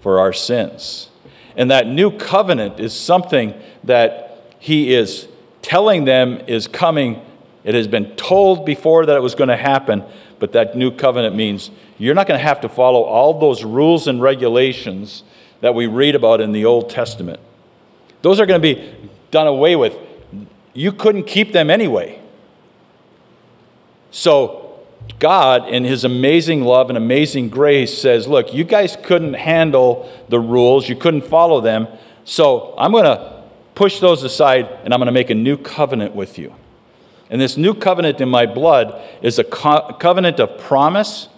for 0.00 0.20
our 0.20 0.32
sins. 0.32 1.08
And 1.56 1.70
that 1.70 1.86
new 1.86 2.16
covenant 2.16 2.78
is 2.78 2.92
something 2.92 3.54
that 3.84 4.54
he 4.58 4.94
is 4.94 5.26
telling 5.62 6.04
them 6.04 6.40
is 6.46 6.68
coming. 6.68 7.20
It 7.64 7.74
has 7.74 7.86
been 7.86 8.16
told 8.16 8.64
before 8.64 9.06
that 9.06 9.16
it 9.16 9.22
was 9.22 9.34
going 9.34 9.48
to 9.48 9.56
happen, 9.56 10.04
but 10.38 10.52
that 10.52 10.76
new 10.76 10.90
covenant 10.90 11.36
means 11.36 11.70
you're 11.98 12.14
not 12.14 12.26
going 12.26 12.38
to 12.38 12.44
have 12.44 12.60
to 12.62 12.68
follow 12.68 13.02
all 13.02 13.38
those 13.38 13.64
rules 13.64 14.06
and 14.08 14.22
regulations 14.22 15.22
that 15.60 15.74
we 15.74 15.86
read 15.86 16.14
about 16.14 16.40
in 16.40 16.52
the 16.52 16.64
Old 16.64 16.88
Testament. 16.88 17.40
Those 18.22 18.40
are 18.40 18.46
going 18.46 18.60
to 18.60 18.74
be 18.74 18.94
done 19.30 19.46
away 19.46 19.76
with. 19.76 19.96
You 20.72 20.92
couldn't 20.92 21.24
keep 21.24 21.52
them 21.52 21.70
anyway. 21.70 22.20
So, 24.10 24.80
God, 25.18 25.68
in 25.68 25.84
His 25.84 26.04
amazing 26.04 26.62
love 26.62 26.88
and 26.88 26.96
amazing 26.96 27.50
grace, 27.50 27.96
says, 27.96 28.26
Look, 28.26 28.54
you 28.54 28.64
guys 28.64 28.96
couldn't 29.02 29.34
handle 29.34 30.10
the 30.28 30.40
rules, 30.40 30.88
you 30.88 30.96
couldn't 30.96 31.22
follow 31.22 31.60
them, 31.60 31.88
so 32.24 32.74
I'm 32.78 32.92
going 32.92 33.04
to 33.04 33.42
push 33.74 34.00
those 34.00 34.22
aside 34.22 34.68
and 34.84 34.92
I'm 34.92 35.00
going 35.00 35.06
to 35.06 35.12
make 35.12 35.30
a 35.30 35.34
new 35.34 35.56
covenant 35.56 36.14
with 36.14 36.38
you. 36.38 36.54
And 37.30 37.40
this 37.40 37.56
new 37.56 37.74
covenant 37.74 38.20
in 38.20 38.28
my 38.28 38.44
blood 38.44 39.00
is 39.22 39.38
a 39.38 39.44
co- 39.44 39.96
covenant 39.98 40.40
of 40.40 40.58
promise 40.58 41.28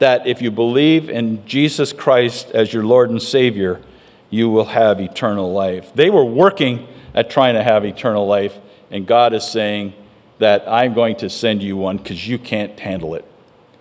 that 0.00 0.26
if 0.26 0.42
you 0.42 0.50
believe 0.50 1.08
in 1.08 1.46
Jesus 1.46 1.92
Christ 1.92 2.50
as 2.50 2.72
your 2.72 2.84
Lord 2.84 3.10
and 3.10 3.22
Savior, 3.22 3.80
you 4.28 4.50
will 4.50 4.64
have 4.64 5.00
eternal 5.00 5.52
life. 5.52 5.92
They 5.94 6.10
were 6.10 6.24
working 6.24 6.88
at 7.14 7.30
trying 7.30 7.54
to 7.54 7.62
have 7.62 7.84
eternal 7.84 8.26
life, 8.26 8.58
and 8.90 9.06
God 9.06 9.32
is 9.32 9.44
saying 9.44 9.94
that 10.40 10.68
I'm 10.68 10.94
going 10.94 11.14
to 11.16 11.30
send 11.30 11.62
you 11.62 11.76
one 11.76 11.98
because 11.98 12.26
you 12.26 12.38
can't 12.38 12.78
handle 12.80 13.14
it. 13.14 13.24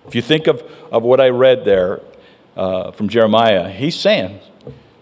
If 0.08 0.14
you 0.14 0.22
think 0.22 0.46
of, 0.46 0.62
of 0.92 1.02
what 1.02 1.20
I 1.20 1.30
read 1.30 1.66
there 1.66 2.02
uh, 2.56 2.92
from 2.92 3.10
Jeremiah, 3.10 3.70
he's 3.70 3.96
saying, 3.96 4.40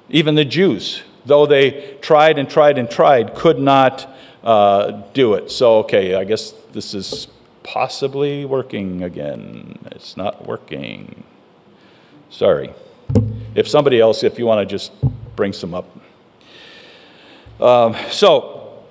even 0.09 0.35
the 0.35 0.45
Jews, 0.45 1.01
though 1.25 1.45
they 1.45 1.97
tried 2.01 2.39
and 2.39 2.49
tried 2.49 2.77
and 2.77 2.89
tried, 2.89 3.35
could 3.35 3.59
not 3.59 4.09
uh, 4.43 4.91
do 5.13 5.33
it. 5.35 5.51
So, 5.51 5.79
okay, 5.79 6.15
I 6.15 6.23
guess 6.23 6.51
this 6.73 6.93
is 6.93 7.27
possibly 7.63 8.45
working 8.45 9.03
again. 9.03 9.77
It's 9.91 10.17
not 10.17 10.45
working. 10.47 11.23
Sorry. 12.29 12.73
If 13.55 13.67
somebody 13.67 13.99
else, 13.99 14.23
if 14.23 14.39
you 14.39 14.45
want 14.45 14.67
to 14.67 14.71
just 14.71 14.91
bring 15.35 15.53
some 15.53 15.73
up. 15.73 15.85
Um, 17.59 17.95
so, 18.09 18.83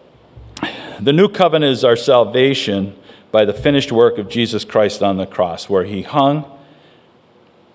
the 1.00 1.12
new 1.12 1.28
covenant 1.28 1.72
is 1.72 1.84
our 1.84 1.96
salvation 1.96 2.96
by 3.32 3.44
the 3.44 3.54
finished 3.54 3.92
work 3.92 4.18
of 4.18 4.28
Jesus 4.28 4.64
Christ 4.64 5.02
on 5.02 5.16
the 5.16 5.26
cross, 5.26 5.68
where 5.68 5.84
he 5.84 6.02
hung, 6.02 6.44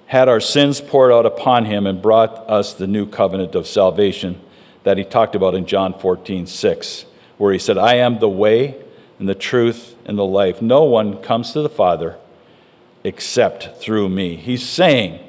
had 0.08 0.30
our 0.30 0.40
sins 0.40 0.82
poured 0.82 1.12
out 1.12 1.26
upon 1.26 1.66
him, 1.66 1.88
and 1.88 2.02
brought 2.02 2.50
us 2.50 2.74
the 2.74 2.88
new 2.88 3.06
covenant 3.08 3.56
of 3.56 3.66
salvation 3.66 4.40
that 4.84 4.98
he 4.98 5.04
talked 5.04 5.36
about 5.36 5.56
in 5.56 5.66
John 5.66 5.94
14, 5.94 6.46
6, 6.46 7.06
where 7.38 7.54
he 7.54 7.60
said, 7.60 7.78
I 7.78 7.96
am 7.96 8.20
the 8.20 8.30
way 8.30 8.82
and 9.20 9.30
the 9.30 9.36
truth 9.36 9.96
and 10.06 10.18
the 10.18 10.26
life. 10.26 10.62
No 10.62 10.84
one 10.84 11.22
comes 11.22 11.54
to 11.54 11.62
the 11.62 11.70
Father 11.70 12.18
except 13.04 13.78
through 13.78 14.10
me. 14.10 14.36
He's 14.36 14.68
saying 14.68 15.20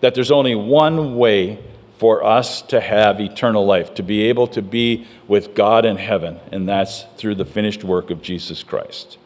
that 0.00 0.14
there's 0.14 0.30
only 0.30 0.54
one 0.54 1.16
way 1.16 1.58
for 1.98 2.24
us 2.24 2.62
to 2.62 2.80
have 2.80 3.20
eternal 3.20 3.66
life, 3.66 3.94
to 3.94 4.02
be 4.02 4.22
able 4.22 4.46
to 4.48 4.62
be 4.62 5.06
with 5.28 5.54
God 5.54 5.84
in 5.84 5.98
heaven, 5.98 6.40
and 6.50 6.66
that's 6.66 7.04
through 7.18 7.34
the 7.34 7.44
finished 7.44 7.84
work 7.84 8.10
of 8.10 8.22
Jesus 8.22 8.62
Christ. 8.62 9.18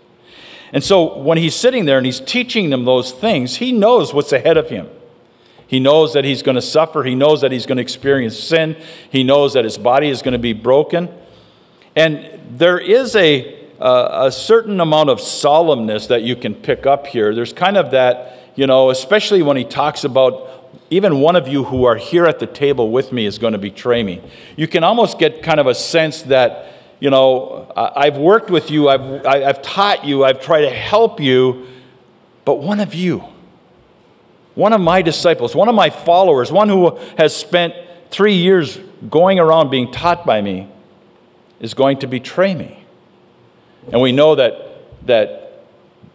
And 0.72 0.82
so 0.82 1.16
when 1.18 1.38
he's 1.38 1.54
sitting 1.54 1.84
there 1.84 1.98
and 1.98 2.04
he's 2.04 2.18
teaching 2.18 2.70
them 2.70 2.84
those 2.84 3.12
things, 3.12 3.56
he 3.56 3.70
knows 3.70 4.12
what's 4.12 4.32
ahead 4.32 4.56
of 4.56 4.70
him. 4.70 4.88
He 5.68 5.78
knows 5.78 6.12
that 6.14 6.24
he's 6.24 6.42
going 6.42 6.56
to 6.56 6.62
suffer. 6.62 7.04
He 7.04 7.14
knows 7.14 7.42
that 7.42 7.52
he's 7.52 7.64
going 7.64 7.76
to 7.76 7.82
experience 7.82 8.36
sin. 8.38 8.76
He 9.08 9.22
knows 9.22 9.54
that 9.54 9.64
his 9.64 9.78
body 9.78 10.08
is 10.08 10.20
going 10.20 10.32
to 10.32 10.38
be 10.38 10.52
broken. 10.52 11.08
And 11.96 12.40
there 12.50 12.78
is 12.78 13.14
a, 13.14 13.68
uh, 13.80 14.26
a 14.26 14.32
certain 14.32 14.80
amount 14.80 15.10
of 15.10 15.18
solemnness 15.18 16.08
that 16.08 16.22
you 16.22 16.36
can 16.36 16.54
pick 16.54 16.86
up 16.86 17.06
here. 17.06 17.34
There's 17.34 17.52
kind 17.52 17.76
of 17.76 17.90
that, 17.92 18.38
you 18.56 18.66
know, 18.66 18.90
especially 18.90 19.42
when 19.42 19.56
he 19.56 19.64
talks 19.64 20.04
about 20.04 20.50
even 20.90 21.20
one 21.20 21.36
of 21.36 21.48
you 21.48 21.64
who 21.64 21.84
are 21.84 21.96
here 21.96 22.26
at 22.26 22.38
the 22.38 22.46
table 22.46 22.90
with 22.90 23.12
me 23.12 23.26
is 23.26 23.38
going 23.38 23.52
to 23.52 23.58
betray 23.58 24.02
me. 24.02 24.20
You 24.56 24.68
can 24.68 24.84
almost 24.84 25.18
get 25.18 25.42
kind 25.42 25.60
of 25.60 25.66
a 25.66 25.74
sense 25.74 26.22
that, 26.22 26.72
you 27.00 27.10
know, 27.10 27.72
I've 27.76 28.16
worked 28.16 28.50
with 28.50 28.70
you, 28.70 28.88
I've, 28.88 29.26
I've 29.26 29.62
taught 29.62 30.04
you, 30.04 30.24
I've 30.24 30.40
tried 30.40 30.62
to 30.62 30.70
help 30.70 31.20
you, 31.20 31.66
but 32.44 32.56
one 32.56 32.80
of 32.80 32.94
you, 32.94 33.24
one 34.54 34.72
of 34.72 34.80
my 34.80 35.02
disciples, 35.02 35.54
one 35.54 35.68
of 35.68 35.74
my 35.74 35.90
followers, 35.90 36.52
one 36.52 36.68
who 36.68 36.96
has 37.18 37.34
spent 37.34 37.74
three 38.10 38.34
years 38.34 38.78
going 39.10 39.38
around 39.38 39.70
being 39.70 39.90
taught 39.90 40.24
by 40.24 40.40
me, 40.40 40.68
is 41.64 41.72
going 41.72 41.98
to 41.98 42.06
betray 42.06 42.54
me. 42.54 42.84
And 43.90 44.02
we 44.02 44.12
know 44.12 44.34
that 44.34 44.52
that, 45.06 45.64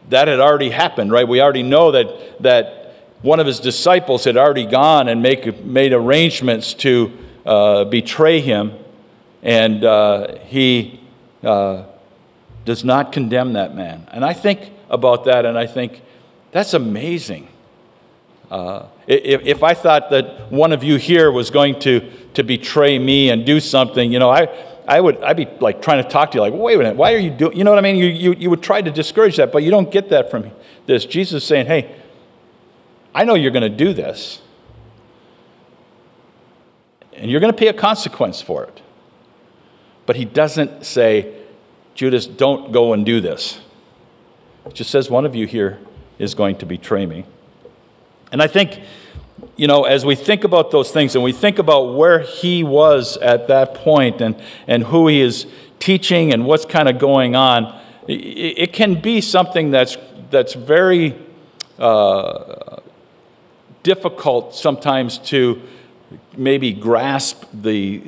that 0.10 0.28
had 0.28 0.40
already 0.40 0.70
happened, 0.70 1.12
right? 1.12 1.28
We 1.28 1.42
already 1.42 1.64
know 1.64 1.92
that, 1.92 2.42
that 2.44 2.94
one 3.24 3.40
of 3.40 3.48
his 3.48 3.60
disciples 3.60 4.26
had 4.26 4.38
already 4.38 4.68
gone 4.68 5.08
and 5.08 5.24
make, 5.24 5.64
made 5.64 5.92
arrangements 5.92 6.76
to 6.76 7.18
uh, 7.48 7.86
betray 7.86 8.42
him, 8.42 8.74
and 9.42 9.84
uh, 9.84 10.38
he 10.46 11.00
uh, 11.44 11.84
does 12.66 12.84
not 12.84 13.12
condemn 13.12 13.54
that 13.54 13.76
man. 13.76 14.08
And 14.12 14.24
I 14.24 14.34
think 14.34 14.72
about 14.88 15.26
that, 15.26 15.46
and 15.46 15.58
I 15.58 15.66
think 15.66 16.04
that's 16.52 16.76
amazing. 16.76 17.48
Uh, 18.52 18.86
if, 19.08 19.42
if 19.46 19.64
I 19.64 19.74
thought 19.74 20.12
that 20.12 20.52
one 20.52 20.74
of 20.74 20.84
you 20.84 20.98
here 20.98 21.32
was 21.32 21.50
going 21.50 21.80
to, 21.82 22.02
to 22.36 22.44
betray 22.44 23.00
me 23.00 23.32
and 23.32 23.46
do 23.46 23.60
something, 23.60 24.12
you 24.12 24.20
know, 24.20 24.30
I, 24.30 24.48
I 24.90 25.00
would 25.00 25.22
I'd 25.24 25.38
be 25.38 25.48
like 25.60 25.84
trying 25.84 26.04
to 26.04 26.10
talk 26.10 26.32
to 26.32 26.38
you, 26.38 26.42
like, 26.42 26.54
wait 26.54 26.74
a 26.74 26.78
minute, 26.80 26.96
why 26.96 27.14
are 27.14 27.20
you 27.20 27.30
doing? 27.30 27.56
You 27.56 27.64
know 27.64 27.70
what 27.70 27.78
I 27.78 27.82
mean? 27.82 27.96
You, 27.96 28.08
you, 28.08 28.34
you 28.34 28.50
would 28.50 28.64
try 28.64 28.82
to 28.82 28.90
discourage 28.90 29.38
that, 29.38 29.52
but 29.52 29.62
you 29.64 29.70
don't 29.70 29.92
get 29.92 30.10
that 30.10 30.32
from 30.32 30.52
this. 30.88 31.06
Jesus 31.06 31.44
is 31.44 31.48
saying, 31.48 31.68
hey, 31.68 31.96
I 33.14 33.24
know 33.24 33.36
you're 33.36 33.52
going 33.52 33.70
to 33.70 33.78
do 33.86 33.94
this. 33.94 34.42
And 37.14 37.30
you're 37.30 37.40
going 37.40 37.54
to 37.54 37.58
pay 37.58 37.68
a 37.68 37.74
consequence 37.74 38.42
for 38.42 38.64
it. 38.64 38.82
But 40.08 40.16
he 40.16 40.26
doesn't 40.26 40.86
say, 40.86 41.36
Judas, 41.94 42.26
don't 42.26 42.72
go 42.72 42.94
and 42.94 43.06
do 43.06 43.22
this. 43.22 43.60
It 44.66 44.74
just 44.74 44.90
says, 44.90 45.10
one 45.10 45.26
of 45.26 45.36
you 45.36 45.46
here 45.46 45.80
is 46.18 46.34
going 46.34 46.58
to 46.58 46.66
betray 46.66 47.06
me. 47.06 47.26
And 48.32 48.42
I 48.42 48.48
think, 48.48 48.82
you 49.60 49.68
know, 49.68 49.84
as 49.84 50.06
we 50.06 50.16
think 50.16 50.46
about 50.46 50.72
those 50.72 50.90
things 50.90 51.16
and 51.16 51.24
we 51.24 51.34
think 51.34 51.60
about 51.60 51.94
where 51.94 52.20
he 52.20 52.64
was 52.64 53.18
at 53.18 53.50
that 53.50 53.74
point 53.74 54.22
and, 54.22 54.42
and 54.68 54.86
who 54.86 55.10
he 55.10 55.20
is 55.20 55.46
teaching 55.80 56.32
and 56.32 56.46
what's 56.46 56.64
kind 56.64 56.88
of 56.88 56.98
going 56.98 57.36
on, 57.36 57.78
it, 58.08 58.14
it 58.14 58.74
can 58.74 59.02
be 59.02 59.20
something 59.20 59.70
that's, 59.70 59.98
that's 60.32 60.54
very 60.54 61.14
uh, 61.78 62.78
difficult 63.84 64.56
sometimes 64.56 65.18
to 65.18 65.62
maybe 66.38 66.72
grasp 66.72 67.44
the 67.54 68.02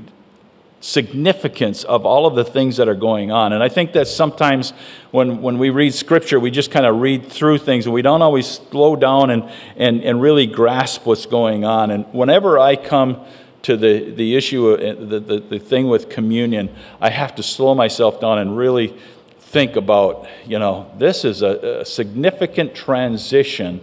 significance 0.82 1.84
of 1.84 2.06
all 2.06 2.26
of 2.26 2.36
the 2.36 2.44
things 2.44 2.78
that 2.78 2.90
are 2.90 2.96
going 2.96 3.32
on. 3.32 3.54
And 3.54 3.64
I 3.64 3.70
think 3.70 3.94
that 3.94 4.08
sometimes 4.08 4.74
when, 5.12 5.42
when 5.42 5.60
we 5.60 5.70
read 5.70 5.94
scripture, 5.94 6.40
we 6.40 6.52
just 6.52 6.72
kind 6.72 6.86
of 6.86 7.00
read 7.00 7.28
through 7.28 7.60
things 7.60 7.86
and 7.86 7.94
we 7.94 8.02
don't 8.02 8.24
always 8.24 8.48
slow 8.48 8.96
down 8.96 9.30
and, 9.30 9.50
and, 9.78 10.04
and 10.04 10.20
really 10.20 10.48
grasp 10.48 11.06
what's 11.06 11.28
going 11.28 11.64
on. 11.64 11.92
And 11.92 12.12
whenever 12.12 12.58
I 12.58 12.76
come 12.76 13.24
to 13.62 13.78
the, 13.78 14.12
the 14.12 14.36
issue, 14.36 14.70
of, 14.70 15.10
the, 15.10 15.20
the, 15.20 15.40
the 15.40 15.60
thing 15.60 15.88
with 15.88 16.10
communion, 16.10 16.76
I 17.00 17.12
have 17.12 17.36
to 17.36 17.44
slow 17.44 17.76
myself 17.76 18.20
down 18.20 18.40
and 18.40 18.58
really 18.58 18.98
think 19.40 19.76
about, 19.76 20.28
you 20.48 20.58
know, 20.58 20.92
this 20.98 21.24
is 21.24 21.44
a, 21.44 21.82
a 21.82 21.86
significant 21.86 22.74
transition 22.74 23.82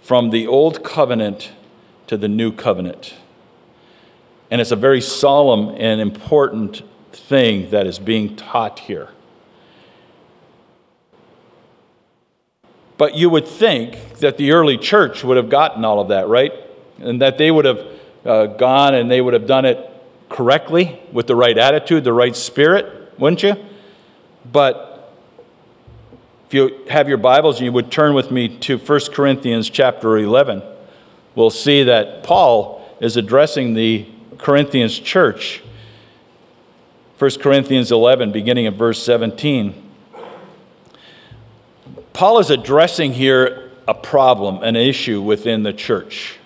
from 0.00 0.30
the 0.30 0.46
old 0.46 0.82
covenant 0.82 1.52
to 2.06 2.16
the 2.16 2.28
new 2.28 2.50
covenant. 2.50 3.14
And 4.50 4.60
it's 4.60 4.70
a 4.70 4.76
very 4.76 5.00
solemn 5.00 5.74
and 5.76 6.00
important 6.00 6.82
thing 7.12 7.70
that 7.70 7.86
is 7.86 7.98
being 7.98 8.36
taught 8.36 8.80
here. 8.80 9.10
But 12.98 13.14
you 13.14 13.28
would 13.28 13.46
think 13.46 14.18
that 14.18 14.38
the 14.38 14.52
early 14.52 14.78
church 14.78 15.22
would 15.22 15.36
have 15.36 15.50
gotten 15.50 15.84
all 15.84 16.00
of 16.00 16.08
that, 16.08 16.28
right? 16.28 16.52
And 16.98 17.20
that 17.20 17.38
they 17.38 17.50
would 17.50 17.64
have 17.64 17.86
uh, 18.24 18.46
gone 18.46 18.94
and 18.94 19.10
they 19.10 19.20
would 19.20 19.34
have 19.34 19.46
done 19.46 19.64
it 19.64 19.90
correctly 20.28 21.00
with 21.12 21.26
the 21.26 21.36
right 21.36 21.56
attitude, 21.56 22.04
the 22.04 22.12
right 22.12 22.34
spirit, 22.34 23.12
wouldn't 23.18 23.42
you? 23.42 23.54
But 24.50 25.14
if 26.46 26.54
you 26.54 26.84
have 26.88 27.08
your 27.08 27.18
Bibles 27.18 27.56
and 27.56 27.66
you 27.66 27.72
would 27.72 27.90
turn 27.90 28.14
with 28.14 28.30
me 28.30 28.48
to 28.58 28.78
1 28.78 29.00
Corinthians 29.12 29.68
chapter 29.68 30.16
11, 30.16 30.62
we'll 31.34 31.50
see 31.50 31.82
that 31.82 32.22
Paul 32.22 32.82
is 33.00 33.16
addressing 33.16 33.74
the 33.74 34.08
Corinthians 34.38 34.98
church. 34.98 35.62
1 37.18 37.30
Corinthians 37.40 37.90
11, 37.90 38.32
beginning 38.32 38.66
at 38.66 38.74
verse 38.74 39.02
17. 39.02 39.82
Paul 42.12 42.38
is 42.38 42.50
addressing 42.50 43.14
here 43.14 43.70
a 43.88 43.94
problem, 43.94 44.62
an 44.62 44.76
issue 44.76 45.22
within 45.22 45.62
the 45.62 45.72
church. 45.72 46.38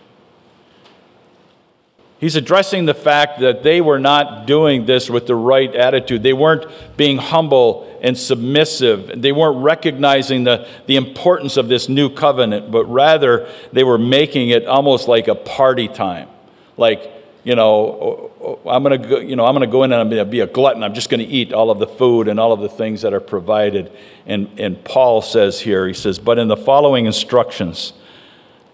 He's 2.20 2.36
addressing 2.36 2.84
the 2.84 2.94
fact 2.94 3.40
that 3.40 3.62
they 3.62 3.80
were 3.80 3.98
not 3.98 4.46
doing 4.46 4.84
this 4.84 5.08
with 5.08 5.26
the 5.26 5.34
right 5.34 5.74
attitude. 5.74 6.22
They 6.22 6.34
weren't 6.34 6.66
being 6.96 7.16
humble 7.16 7.98
and 8.02 8.16
submissive. 8.16 9.22
They 9.22 9.32
weren't 9.32 9.64
recognizing 9.64 10.44
the, 10.44 10.68
the 10.86 10.96
importance 10.96 11.56
of 11.56 11.68
this 11.68 11.88
new 11.88 12.10
covenant, 12.10 12.70
but 12.70 12.84
rather 12.84 13.48
they 13.72 13.84
were 13.84 13.96
making 13.96 14.50
it 14.50 14.66
almost 14.66 15.08
like 15.08 15.28
a 15.28 15.34
party 15.34 15.88
time. 15.88 16.28
Like, 16.76 17.10
you 17.42 17.54
know, 17.54 18.60
I'm 18.66 18.82
going 18.82 19.00
to 19.00 19.08
go, 19.08 19.18
you 19.18 19.34
know, 19.34 19.46
I'm 19.46 19.54
going 19.54 19.66
to 19.66 19.72
go 19.72 19.82
in 19.82 19.92
and 19.92 20.00
I'm 20.00 20.10
going 20.10 20.24
to 20.24 20.30
be 20.30 20.40
a 20.40 20.46
glutton. 20.46 20.82
I'm 20.82 20.94
just 20.94 21.08
going 21.08 21.20
to 21.20 21.26
eat 21.26 21.52
all 21.52 21.70
of 21.70 21.78
the 21.78 21.86
food 21.86 22.28
and 22.28 22.38
all 22.38 22.52
of 22.52 22.60
the 22.60 22.68
things 22.68 23.02
that 23.02 23.14
are 23.14 23.20
provided. 23.20 23.90
And, 24.26 24.58
and 24.58 24.82
Paul 24.84 25.22
says 25.22 25.60
here, 25.60 25.86
he 25.86 25.94
says, 25.94 26.18
But 26.18 26.38
in 26.38 26.48
the 26.48 26.56
following 26.56 27.06
instructions, 27.06 27.94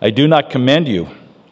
I 0.00 0.11
do 0.11 0.26
not 0.26 0.50
commend 0.50 0.88
you, 0.88 1.08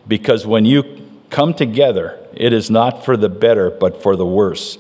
because 0.08 0.46
when 0.46 0.64
you 0.64 1.08
come 1.30 1.54
together, 1.54 2.18
it 2.34 2.52
is 2.52 2.70
not 2.70 3.04
for 3.04 3.16
the 3.16 3.28
better, 3.28 3.70
but 3.70 4.02
for 4.02 4.16
the 4.16 4.26
worse. 4.26 4.78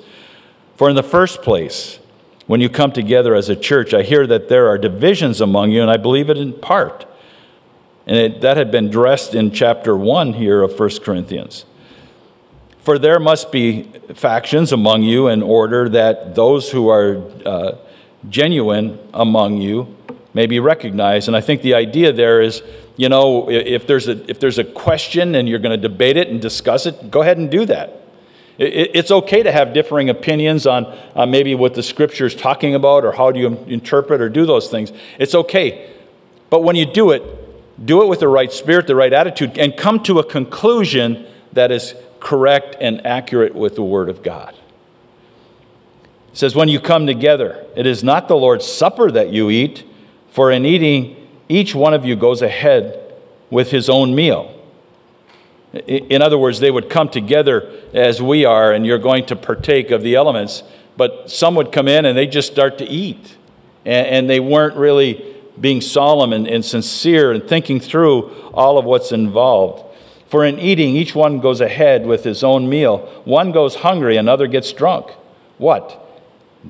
For 0.76 0.90
in 0.90 0.96
the 0.96 1.02
first 1.02 1.40
place, 1.42 2.00
when 2.46 2.60
you 2.60 2.68
come 2.68 2.92
together 2.92 3.34
as 3.34 3.48
a 3.48 3.56
church, 3.56 3.94
I 3.94 4.02
hear 4.02 4.26
that 4.26 4.48
there 4.48 4.68
are 4.68 4.76
divisions 4.76 5.40
among 5.40 5.70
you, 5.70 5.80
and 5.82 5.90
I 5.90 5.96
believe 5.96 6.28
it 6.28 6.36
in 6.36 6.52
part. 6.52 7.06
And 8.06 8.16
it, 8.16 8.40
that 8.42 8.56
had 8.56 8.70
been 8.70 8.90
dressed 8.90 9.34
in 9.34 9.50
chapter 9.50 9.96
1 9.96 10.34
here 10.34 10.62
of 10.62 10.78
1 10.78 10.90
Corinthians. 11.02 11.64
For 12.84 12.98
there 12.98 13.18
must 13.18 13.50
be 13.50 13.84
factions 14.14 14.72
among 14.72 15.02
you 15.02 15.28
in 15.28 15.42
order 15.42 15.88
that 15.88 16.34
those 16.34 16.70
who 16.70 16.88
are 16.90 17.16
uh, 17.44 17.76
genuine 18.28 18.98
among 19.14 19.56
you 19.56 19.96
may 20.34 20.46
be 20.46 20.60
recognized. 20.60 21.28
And 21.28 21.36
I 21.36 21.40
think 21.40 21.62
the 21.62 21.74
idea 21.74 22.12
there 22.12 22.42
is 22.42 22.62
you 22.96 23.08
know, 23.08 23.50
if 23.50 23.86
there's 23.86 24.06
a, 24.06 24.30
if 24.30 24.38
there's 24.38 24.58
a 24.58 24.64
question 24.64 25.34
and 25.34 25.48
you're 25.48 25.58
going 25.58 25.78
to 25.78 25.88
debate 25.88 26.16
it 26.16 26.28
and 26.28 26.40
discuss 26.40 26.86
it, 26.86 27.10
go 27.10 27.22
ahead 27.22 27.38
and 27.38 27.50
do 27.50 27.64
that. 27.66 28.00
It's 28.56 29.10
okay 29.10 29.42
to 29.42 29.50
have 29.50 29.72
differing 29.72 30.10
opinions 30.10 30.64
on, 30.64 30.86
on 31.16 31.28
maybe 31.32 31.56
what 31.56 31.74
the 31.74 31.82
scripture 31.82 32.26
is 32.26 32.36
talking 32.36 32.76
about 32.76 33.04
or 33.04 33.10
how 33.10 33.32
do 33.32 33.40
you 33.40 33.48
interpret 33.66 34.20
or 34.20 34.28
do 34.28 34.46
those 34.46 34.68
things. 34.70 34.92
It's 35.18 35.34
okay. 35.34 35.90
But 36.50 36.62
when 36.62 36.76
you 36.76 36.86
do 36.86 37.10
it, 37.10 37.22
do 37.84 38.02
it 38.02 38.06
with 38.06 38.20
the 38.20 38.28
right 38.28 38.52
spirit, 38.52 38.86
the 38.86 38.94
right 38.94 39.12
attitude, 39.12 39.58
and 39.58 39.76
come 39.76 40.00
to 40.04 40.20
a 40.20 40.24
conclusion 40.24 41.26
that 41.52 41.72
is 41.72 41.96
correct 42.24 42.76
and 42.80 43.06
accurate 43.06 43.54
with 43.54 43.76
the 43.76 43.84
Word 43.84 44.08
of 44.08 44.22
God. 44.22 44.54
It 46.32 46.38
says, 46.38 46.56
When 46.56 46.68
you 46.68 46.80
come 46.80 47.06
together, 47.06 47.64
it 47.76 47.86
is 47.86 48.02
not 48.02 48.26
the 48.26 48.34
Lord's 48.34 48.66
Supper 48.66 49.10
that 49.12 49.30
you 49.30 49.50
eat, 49.50 49.84
for 50.30 50.50
in 50.50 50.64
eating, 50.64 51.28
each 51.48 51.74
one 51.74 51.94
of 51.94 52.04
you 52.04 52.16
goes 52.16 52.42
ahead 52.42 53.14
with 53.50 53.70
his 53.70 53.88
own 53.88 54.14
meal. 54.14 54.50
In 55.86 56.22
other 56.22 56.38
words, 56.38 56.60
they 56.60 56.70
would 56.70 56.88
come 56.88 57.08
together 57.08 57.70
as 57.92 58.22
we 58.22 58.44
are, 58.44 58.72
and 58.72 58.86
you're 58.86 58.98
going 58.98 59.26
to 59.26 59.36
partake 59.36 59.90
of 59.90 60.02
the 60.02 60.14
elements, 60.14 60.62
but 60.96 61.30
some 61.30 61.54
would 61.56 61.72
come 61.72 61.88
in 61.88 62.04
and 62.04 62.16
they 62.16 62.26
just 62.26 62.50
start 62.50 62.78
to 62.78 62.84
eat. 62.84 63.36
And, 63.84 64.30
they 64.30 64.40
weren't 64.40 64.76
really 64.76 65.36
being 65.60 65.82
solemn 65.82 66.32
and, 66.32 66.48
and 66.48 66.64
sincere 66.64 67.32
and 67.32 67.46
thinking 67.46 67.80
through 67.80 68.30
all 68.54 68.78
of 68.78 68.86
what's 68.86 69.12
involved. 69.12 69.93
For 70.34 70.44
in 70.44 70.58
eating, 70.58 70.96
each 70.96 71.14
one 71.14 71.38
goes 71.38 71.60
ahead 71.60 72.06
with 72.06 72.24
his 72.24 72.42
own 72.42 72.68
meal. 72.68 73.08
One 73.24 73.52
goes 73.52 73.76
hungry, 73.76 74.16
another 74.16 74.48
gets 74.48 74.72
drunk. 74.72 75.12
What? 75.58 76.20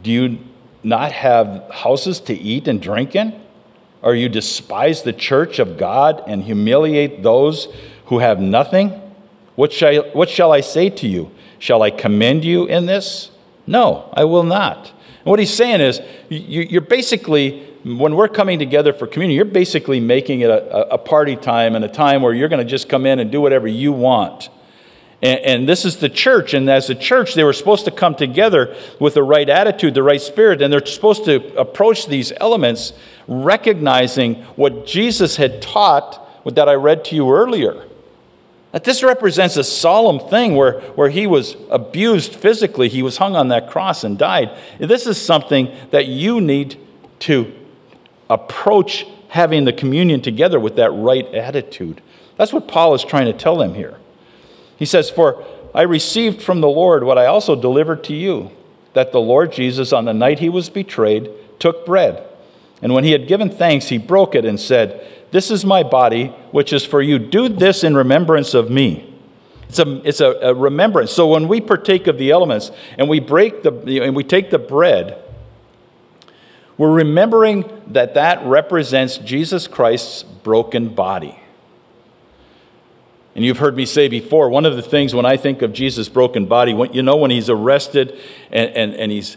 Do 0.02 0.10
you 0.10 0.38
not 0.82 1.12
have 1.12 1.64
houses 1.72 2.20
to 2.28 2.34
eat 2.34 2.68
and 2.68 2.78
drink 2.78 3.16
in? 3.16 3.40
Or 4.02 4.14
you 4.14 4.28
despise 4.28 5.02
the 5.02 5.14
church 5.14 5.58
of 5.60 5.78
God 5.78 6.22
and 6.26 6.42
humiliate 6.42 7.22
those 7.22 7.68
who 8.08 8.18
have 8.18 8.38
nothing? 8.38 8.90
What 9.54 9.72
shall, 9.72 10.10
what 10.10 10.28
shall 10.28 10.52
I 10.52 10.60
say 10.60 10.90
to 10.90 11.08
you? 11.08 11.30
Shall 11.58 11.80
I 11.80 11.90
commend 11.90 12.44
you 12.44 12.66
in 12.66 12.84
this? 12.84 13.30
No, 13.66 14.10
I 14.12 14.24
will 14.24 14.42
not. 14.42 14.88
And 15.20 15.24
what 15.24 15.38
he's 15.38 15.54
saying 15.54 15.80
is, 15.80 16.02
you, 16.28 16.76
are 16.76 16.82
basically, 16.82 17.66
when 17.84 18.16
we're 18.16 18.28
coming 18.28 18.58
together 18.58 18.94
for 18.94 19.06
communion, 19.06 19.36
you're 19.36 19.44
basically 19.44 20.00
making 20.00 20.40
it 20.40 20.48
a, 20.48 20.94
a 20.94 20.98
party 20.98 21.36
time 21.36 21.76
and 21.76 21.84
a 21.84 21.88
time 21.88 22.22
where 22.22 22.32
you're 22.32 22.48
going 22.48 22.64
to 22.64 22.70
just 22.70 22.88
come 22.88 23.04
in 23.04 23.18
and 23.18 23.30
do 23.30 23.40
whatever 23.42 23.68
you 23.68 23.92
want. 23.92 24.48
And, 25.20 25.40
and, 25.40 25.68
this 25.68 25.84
is 25.84 25.98
the 25.98 26.08
church. 26.08 26.54
And 26.54 26.68
as 26.68 26.88
a 26.88 26.94
church, 26.94 27.34
they 27.34 27.44
were 27.44 27.52
supposed 27.52 27.84
to 27.84 27.90
come 27.90 28.14
together 28.14 28.74
with 28.98 29.14
the 29.14 29.22
right 29.22 29.48
attitude, 29.48 29.94
the 29.94 30.02
right 30.02 30.20
spirit, 30.20 30.62
and 30.62 30.72
they're 30.72 30.84
supposed 30.84 31.26
to 31.26 31.54
approach 31.58 32.06
these 32.06 32.32
elements 32.38 32.94
recognizing 33.28 34.36
what 34.56 34.86
Jesus 34.86 35.36
had 35.36 35.60
taught 35.60 36.20
that 36.54 36.68
I 36.68 36.74
read 36.74 37.04
to 37.06 37.16
you 37.16 37.32
earlier. 37.32 37.86
That 38.72 38.84
this 38.84 39.02
represents 39.02 39.56
a 39.56 39.64
solemn 39.64 40.18
thing 40.28 40.56
where, 40.56 40.80
where 40.92 41.10
he 41.10 41.26
was 41.26 41.56
abused 41.70 42.34
physically, 42.34 42.88
he 42.88 43.02
was 43.02 43.18
hung 43.18 43.36
on 43.36 43.48
that 43.48 43.70
cross 43.70 44.04
and 44.04 44.18
died. 44.18 44.50
This 44.78 45.06
is 45.06 45.20
something 45.20 45.74
that 45.90 46.06
you 46.06 46.40
need 46.40 46.78
to 47.20 47.52
approach 48.30 49.06
having 49.28 49.64
the 49.64 49.72
communion 49.72 50.20
together 50.20 50.60
with 50.60 50.76
that 50.76 50.90
right 50.90 51.26
attitude. 51.34 52.00
That's 52.36 52.52
what 52.52 52.68
Paul 52.68 52.94
is 52.94 53.04
trying 53.04 53.26
to 53.26 53.32
tell 53.32 53.56
them 53.56 53.74
here. 53.74 53.98
He 54.76 54.84
says, 54.84 55.10
For 55.10 55.44
I 55.74 55.82
received 55.82 56.42
from 56.42 56.60
the 56.60 56.68
Lord 56.68 57.04
what 57.04 57.18
I 57.18 57.26
also 57.26 57.60
delivered 57.60 58.04
to 58.04 58.14
you, 58.14 58.50
that 58.92 59.12
the 59.12 59.20
Lord 59.20 59.52
Jesus, 59.52 59.92
on 59.92 60.04
the 60.04 60.14
night 60.14 60.38
he 60.38 60.48
was 60.48 60.70
betrayed, 60.70 61.30
took 61.58 61.84
bread. 61.84 62.26
And 62.80 62.92
when 62.94 63.04
he 63.04 63.12
had 63.12 63.26
given 63.26 63.50
thanks, 63.50 63.88
he 63.88 63.98
broke 63.98 64.34
it 64.34 64.44
and 64.44 64.58
said, 64.58 65.04
This 65.30 65.50
is 65.50 65.64
my 65.64 65.82
body, 65.82 66.26
which 66.50 66.72
is 66.72 66.84
for 66.84 67.02
you. 67.02 67.18
Do 67.18 67.48
this 67.48 67.82
in 67.82 67.96
remembrance 67.96 68.54
of 68.54 68.70
me. 68.70 69.12
It's 69.68 69.78
a, 69.78 70.06
it's 70.06 70.20
a, 70.20 70.30
a 70.40 70.54
remembrance. 70.54 71.10
So 71.10 71.26
when 71.26 71.48
we 71.48 71.60
partake 71.60 72.06
of 72.06 72.18
the 72.18 72.30
elements 72.30 72.70
and 72.98 73.08
we 73.08 73.18
break 73.18 73.62
the 73.62 73.72
and 74.04 74.14
we 74.14 74.22
take 74.22 74.50
the 74.50 74.58
bread, 74.58 75.23
we're 76.76 76.92
remembering 76.92 77.82
that 77.88 78.14
that 78.14 78.44
represents 78.44 79.18
Jesus 79.18 79.66
Christ's 79.68 80.22
broken 80.22 80.88
body. 80.88 81.38
And 83.34 83.44
you've 83.44 83.58
heard 83.58 83.76
me 83.76 83.84
say 83.84 84.08
before, 84.08 84.48
one 84.48 84.64
of 84.64 84.76
the 84.76 84.82
things 84.82 85.14
when 85.14 85.26
I 85.26 85.36
think 85.36 85.62
of 85.62 85.72
Jesus' 85.72 86.08
broken 86.08 86.46
body, 86.46 86.72
when, 86.72 86.92
you 86.92 87.02
know, 87.02 87.16
when 87.16 87.30
he's 87.30 87.50
arrested 87.50 88.18
and, 88.50 88.70
and, 88.70 88.94
and 88.94 89.12
he's 89.12 89.36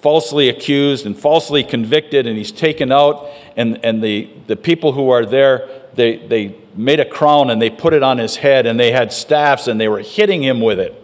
falsely 0.00 0.48
accused 0.48 1.06
and 1.06 1.18
falsely 1.18 1.62
convicted, 1.62 2.26
and 2.26 2.36
he's 2.36 2.52
taken 2.52 2.90
out. 2.90 3.28
And, 3.56 3.84
and 3.84 4.02
the, 4.02 4.28
the 4.48 4.56
people 4.56 4.92
who 4.92 5.10
are 5.10 5.24
there, 5.24 5.68
they, 5.94 6.16
they 6.16 6.56
made 6.74 7.00
a 7.00 7.04
crown 7.04 7.50
and 7.50 7.62
they 7.62 7.70
put 7.70 7.94
it 7.94 8.02
on 8.02 8.18
his 8.18 8.36
head, 8.36 8.66
and 8.66 8.78
they 8.78 8.92
had 8.92 9.12
staffs 9.12 9.68
and 9.68 9.80
they 9.80 9.88
were 9.88 10.00
hitting 10.00 10.42
him 10.42 10.60
with 10.60 10.80
it. 10.80 10.94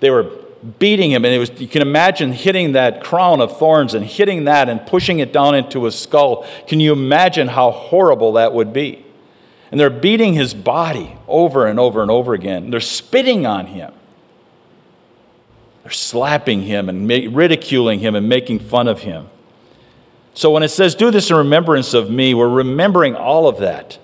They 0.00 0.10
were 0.10 0.30
beating 0.66 1.12
him, 1.12 1.24
and 1.24 1.34
it 1.34 1.38
was, 1.38 1.50
you 1.60 1.68
can 1.68 1.82
imagine 1.82 2.32
hitting 2.32 2.72
that 2.72 3.02
crown 3.02 3.40
of 3.40 3.58
thorns 3.58 3.94
and 3.94 4.04
hitting 4.04 4.44
that 4.44 4.68
and 4.68 4.84
pushing 4.86 5.18
it 5.18 5.32
down 5.32 5.54
into 5.54 5.84
his 5.84 5.98
skull. 5.98 6.46
Can 6.66 6.80
you 6.80 6.92
imagine 6.92 7.48
how 7.48 7.70
horrible 7.70 8.32
that 8.34 8.52
would 8.52 8.72
be? 8.72 9.04
And 9.70 9.80
they're 9.80 9.90
beating 9.90 10.34
his 10.34 10.54
body 10.54 11.16
over 11.28 11.66
and 11.66 11.78
over 11.78 12.02
and 12.02 12.10
over 12.10 12.34
again. 12.34 12.70
They're 12.70 12.80
spitting 12.80 13.46
on 13.46 13.66
him. 13.66 13.92
They're 15.82 15.92
slapping 15.92 16.62
him 16.62 16.88
and 16.88 17.08
ridiculing 17.08 18.00
him 18.00 18.14
and 18.14 18.28
making 18.28 18.60
fun 18.60 18.88
of 18.88 19.00
him. 19.00 19.28
So 20.34 20.50
when 20.50 20.62
it 20.62 20.68
says, 20.68 20.94
do 20.94 21.10
this 21.10 21.30
in 21.30 21.36
remembrance 21.36 21.94
of 21.94 22.10
me, 22.10 22.34
we're 22.34 22.48
remembering 22.48 23.14
all 23.14 23.48
of 23.48 23.58
that. 23.58 23.98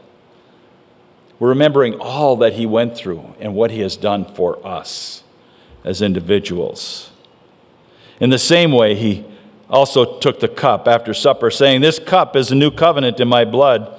We're 1.39 1.51
remembering 1.51 1.95
all 1.99 2.37
that 2.37 2.53
he 2.55 2.67
went 2.67 2.97
through 2.97 3.35
and 3.41 3.55
what 3.55 3.71
he 3.71 3.81
has 3.81 3.97
done 3.97 4.25
for 4.25 4.65
us 4.67 5.25
as 5.85 6.03
individuals. 6.03 7.11
In 8.21 8.31
the 8.31 8.39
same 8.39 8.73
way, 8.73 8.95
he 8.95 9.25
also 9.69 10.19
took 10.21 10.41
the 10.41 10.49
cup 10.49 10.87
after 10.87 11.15
supper, 11.15 11.51
saying, 11.51 11.81
This 11.81 11.99
cup 11.99 12.37
is 12.37 12.51
a 12.51 12.55
new 12.55 12.71
covenant 12.71 13.21
in 13.21 13.29
my 13.29 13.45
blood. 13.45 13.99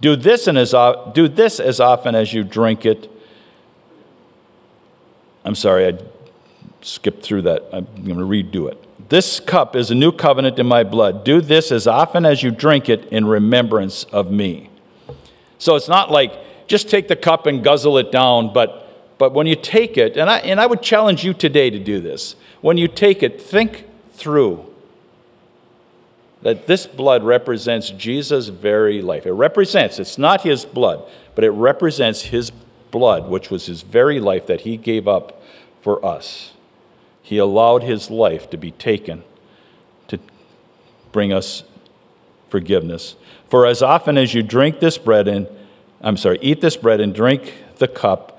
Do 0.00 0.16
this, 0.16 0.46
and 0.46 0.56
as, 0.56 0.74
do 1.12 1.28
this 1.28 1.60
as 1.60 1.80
often 1.80 2.14
as 2.14 2.32
you 2.32 2.42
drink 2.44 2.86
it. 2.86 3.10
I'm 5.44 5.54
sorry, 5.54 5.88
I 5.88 5.98
skipped 6.80 7.22
through 7.22 7.42
that. 7.42 7.68
I'm 7.72 7.86
going 8.04 8.18
to 8.18 8.24
redo 8.24 8.70
it. 8.70 8.78
This 9.10 9.40
cup 9.40 9.74
is 9.74 9.90
a 9.90 9.94
new 9.94 10.12
covenant 10.12 10.58
in 10.58 10.66
my 10.66 10.84
blood. 10.84 11.24
Do 11.24 11.40
this 11.40 11.72
as 11.72 11.86
often 11.86 12.24
as 12.24 12.42
you 12.42 12.50
drink 12.50 12.88
it 12.88 13.06
in 13.06 13.26
remembrance 13.26 14.04
of 14.04 14.30
me. 14.30 14.70
So 15.58 15.74
it's 15.74 15.88
not 15.88 16.10
like 16.10 16.32
just 16.68 16.88
take 16.88 17.08
the 17.08 17.16
cup 17.16 17.46
and 17.46 17.64
guzzle 17.64 17.98
it 17.98 18.12
down, 18.12 18.52
but, 18.52 18.79
but 19.20 19.34
when 19.34 19.46
you 19.46 19.54
take 19.54 19.98
it, 19.98 20.16
and 20.16 20.30
I, 20.30 20.38
and 20.38 20.58
I 20.58 20.64
would 20.64 20.80
challenge 20.80 21.26
you 21.26 21.34
today 21.34 21.68
to 21.68 21.78
do 21.78 22.00
this, 22.00 22.36
when 22.62 22.78
you 22.78 22.88
take 22.88 23.22
it, 23.22 23.38
think 23.38 23.84
through 24.14 24.64
that 26.40 26.66
this 26.66 26.86
blood 26.86 27.22
represents 27.22 27.90
Jesus' 27.90 28.48
very 28.48 29.02
life. 29.02 29.26
It 29.26 29.32
represents, 29.32 29.98
it's 29.98 30.16
not 30.16 30.40
his 30.40 30.64
blood, 30.64 31.06
but 31.34 31.44
it 31.44 31.50
represents 31.50 32.22
his 32.22 32.50
blood, 32.90 33.28
which 33.28 33.50
was 33.50 33.66
his 33.66 33.82
very 33.82 34.20
life 34.20 34.46
that 34.46 34.62
he 34.62 34.78
gave 34.78 35.06
up 35.06 35.42
for 35.82 36.02
us. 36.02 36.52
He 37.20 37.36
allowed 37.36 37.82
his 37.82 38.08
life 38.10 38.48
to 38.48 38.56
be 38.56 38.70
taken 38.70 39.22
to 40.08 40.18
bring 41.12 41.30
us 41.30 41.62
forgiveness. 42.48 43.16
For 43.50 43.66
as 43.66 43.82
often 43.82 44.16
as 44.16 44.32
you 44.32 44.42
drink 44.42 44.80
this 44.80 44.96
bread 44.96 45.28
and, 45.28 45.46
I'm 46.00 46.16
sorry, 46.16 46.38
eat 46.40 46.62
this 46.62 46.78
bread 46.78 47.02
and 47.02 47.14
drink 47.14 47.52
the 47.76 47.86
cup, 47.86 48.38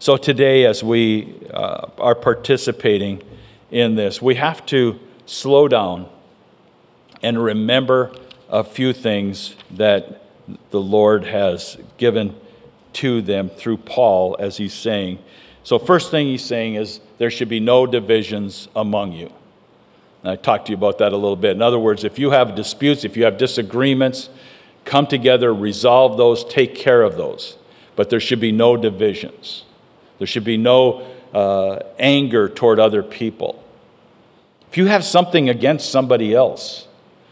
So 0.00 0.16
today, 0.16 0.64
as 0.64 0.84
we 0.84 1.34
uh, 1.52 1.88
are 1.98 2.14
participating 2.14 3.20
in 3.72 3.96
this, 3.96 4.22
we 4.22 4.36
have 4.36 4.64
to 4.66 5.00
slow 5.26 5.66
down 5.66 6.08
and 7.20 7.42
remember 7.42 8.12
a 8.48 8.62
few 8.62 8.92
things 8.92 9.56
that 9.72 10.22
the 10.70 10.80
Lord 10.80 11.24
has 11.24 11.78
given 11.96 12.36
to 12.94 13.20
them 13.20 13.48
through 13.48 13.78
Paul 13.78 14.36
as 14.38 14.56
he's 14.56 14.72
saying. 14.72 15.18
So, 15.64 15.80
first 15.80 16.12
thing 16.12 16.28
he's 16.28 16.44
saying 16.44 16.76
is 16.76 17.00
there 17.18 17.30
should 17.30 17.48
be 17.48 17.60
no 17.60 17.84
divisions 17.84 18.68
among 18.76 19.12
you. 19.12 19.32
And 20.22 20.30
I 20.30 20.36
talked 20.36 20.66
to 20.66 20.72
you 20.72 20.78
about 20.78 20.98
that 20.98 21.12
a 21.12 21.16
little 21.16 21.36
bit. 21.36 21.56
In 21.56 21.62
other 21.62 21.78
words, 21.78 22.04
if 22.04 22.20
you 22.20 22.30
have 22.30 22.54
disputes, 22.54 23.04
if 23.04 23.16
you 23.16 23.24
have 23.24 23.36
disagreements, 23.36 24.30
come 24.84 25.08
together, 25.08 25.52
resolve 25.52 26.16
those, 26.16 26.44
take 26.44 26.76
care 26.76 27.02
of 27.02 27.16
those. 27.16 27.58
But 27.96 28.10
there 28.10 28.20
should 28.20 28.40
be 28.40 28.52
no 28.52 28.76
divisions. 28.76 29.64
There 30.18 30.26
should 30.26 30.44
be 30.44 30.56
no 30.56 31.06
uh, 31.32 31.80
anger 31.98 32.48
toward 32.48 32.80
other 32.80 33.02
people. 33.02 33.62
If 34.70 34.76
you 34.76 34.86
have 34.86 35.04
something 35.04 35.48
against 35.48 35.90
somebody 35.90 36.34
else, 36.34 36.86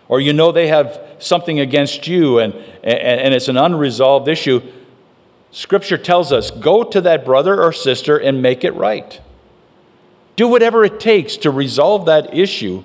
or 0.08 0.20
you 0.20 0.32
know 0.32 0.52
they 0.52 0.68
have 0.68 1.00
something 1.18 1.60
against 1.60 2.06
you 2.06 2.38
and, 2.38 2.54
and, 2.54 2.98
and 2.98 3.34
it's 3.34 3.48
an 3.48 3.56
unresolved 3.56 4.28
issue, 4.28 4.62
Scripture 5.50 5.98
tells 5.98 6.32
us 6.32 6.50
go 6.50 6.84
to 6.84 7.00
that 7.00 7.24
brother 7.24 7.62
or 7.62 7.72
sister 7.72 8.16
and 8.16 8.42
make 8.42 8.64
it 8.64 8.74
right. 8.74 9.20
Do 10.36 10.48
whatever 10.48 10.84
it 10.84 11.00
takes 11.00 11.36
to 11.38 11.50
resolve 11.50 12.06
that 12.06 12.34
issue 12.34 12.84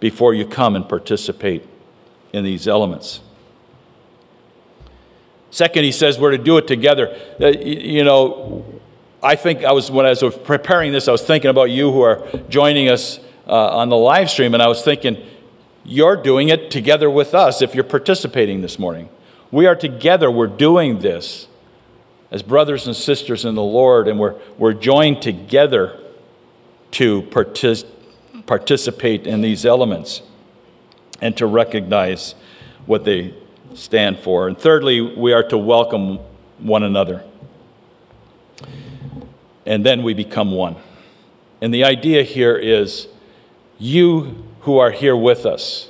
before 0.00 0.34
you 0.34 0.46
come 0.46 0.74
and 0.74 0.88
participate 0.88 1.66
in 2.32 2.44
these 2.44 2.66
elements. 2.66 3.20
Second, 5.54 5.84
he 5.84 5.92
says 5.92 6.18
we're 6.18 6.32
to 6.32 6.38
do 6.38 6.56
it 6.56 6.66
together. 6.66 7.16
Uh, 7.40 7.46
you 7.46 8.02
know, 8.02 8.64
I 9.22 9.36
think 9.36 9.62
I 9.62 9.70
was, 9.70 9.88
when 9.88 10.04
I 10.04 10.08
was 10.08 10.36
preparing 10.38 10.90
this, 10.90 11.06
I 11.06 11.12
was 11.12 11.22
thinking 11.22 11.48
about 11.48 11.70
you 11.70 11.92
who 11.92 12.00
are 12.00 12.26
joining 12.48 12.88
us 12.88 13.20
uh, 13.46 13.76
on 13.76 13.88
the 13.88 13.96
live 13.96 14.28
stream, 14.28 14.54
and 14.54 14.60
I 14.60 14.66
was 14.66 14.82
thinking, 14.82 15.24
you're 15.84 16.16
doing 16.16 16.48
it 16.48 16.72
together 16.72 17.08
with 17.08 17.36
us 17.36 17.62
if 17.62 17.72
you're 17.72 17.84
participating 17.84 18.62
this 18.62 18.80
morning. 18.80 19.08
We 19.52 19.66
are 19.66 19.76
together, 19.76 20.28
we're 20.28 20.48
doing 20.48 20.98
this 20.98 21.46
as 22.32 22.42
brothers 22.42 22.88
and 22.88 22.96
sisters 22.96 23.44
in 23.44 23.54
the 23.54 23.62
Lord, 23.62 24.08
and 24.08 24.18
we're, 24.18 24.34
we're 24.58 24.74
joined 24.74 25.22
together 25.22 26.00
to 26.90 27.22
partic- 27.22 27.86
participate 28.46 29.24
in 29.24 29.40
these 29.40 29.64
elements 29.64 30.20
and 31.20 31.36
to 31.36 31.46
recognize 31.46 32.34
what 32.86 33.04
they 33.04 33.34
stand 33.74 34.18
for. 34.18 34.48
And 34.48 34.56
thirdly, 34.58 35.00
we 35.00 35.32
are 35.32 35.42
to 35.48 35.58
welcome 35.58 36.18
one 36.58 36.82
another. 36.82 37.24
And 39.66 39.84
then 39.84 40.02
we 40.02 40.14
become 40.14 40.50
one. 40.52 40.76
And 41.60 41.72
the 41.72 41.84
idea 41.84 42.22
here 42.22 42.56
is 42.56 43.08
you 43.78 44.44
who 44.60 44.78
are 44.78 44.90
here 44.90 45.16
with 45.16 45.46
us 45.46 45.88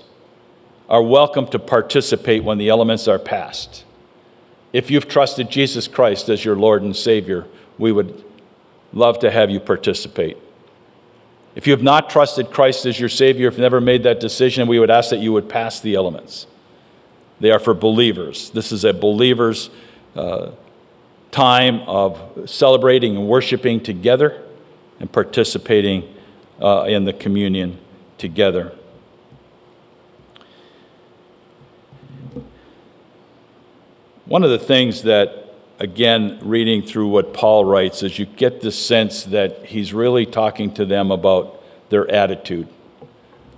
are 0.89 1.03
welcome 1.03 1.47
to 1.49 1.59
participate 1.59 2.45
when 2.45 2.59
the 2.59 2.69
elements 2.69 3.09
are 3.09 3.19
passed. 3.19 3.85
If 4.73 4.91
you've 4.91 5.09
trusted 5.09 5.51
Jesus 5.51 5.89
Christ 5.89 6.29
as 6.29 6.45
your 6.45 6.57
Lord 6.57 6.83
and 6.83 6.95
Savior, 6.95 7.47
we 7.79 7.93
would 7.93 8.25
love 8.93 9.19
to 9.21 9.31
have 9.31 9.51
you 9.51 9.61
participate. 9.61 10.37
If 11.55 11.67
you 11.67 11.73
have 11.73 11.83
not 11.83 12.11
trusted 12.11 12.51
Christ 12.51 12.85
as 12.85 12.99
your 12.99 13.09
Savior, 13.09 13.49
if 13.49 13.55
you've 13.55 13.61
never 13.61 13.81
made 13.81 14.03
that 14.03 14.21
decision, 14.21 14.67
we 14.67 14.79
would 14.79 14.91
ask 14.91 15.11
that 15.11 15.21
you 15.21 15.33
would 15.33 15.49
pass 15.49 15.81
the 15.81 15.95
elements. 15.95 16.47
They 17.41 17.51
are 17.51 17.59
for 17.59 17.75
believers. 17.75 18.51
This 18.51 18.73
is 18.73 18.85
a 18.85 18.93
believer's 18.93 19.71
uh, 20.15 20.53
time 21.31 21.81
of 21.81 22.49
celebrating 22.49 23.17
and 23.17 23.27
worshiping 23.27 23.83
together 23.83 24.43
and 25.01 25.11
participating 25.11 26.15
uh, 26.63 26.85
in 26.85 27.05
the 27.05 27.13
communion 27.13 27.79
together. 28.19 28.73
One 34.27 34.45
of 34.45 34.51
the 34.51 34.59
things 34.59 35.03
that 35.03 35.45
again, 35.79 36.39
reading 36.43 36.83
through 36.83 37.09
what 37.09 37.35
Paul 37.35 37.65
writes, 37.65 38.03
is 38.03 38.19
you 38.19 38.27
get 38.27 38.61
the 38.61 38.71
sense 38.71 39.25
that 39.25 39.67
he's 39.67 39.93
really 39.93 40.25
talking 40.25 40.73
to 40.75 40.85
them 40.85 41.11
about 41.11 41.63
their 41.91 42.09
attitude. 42.11 42.69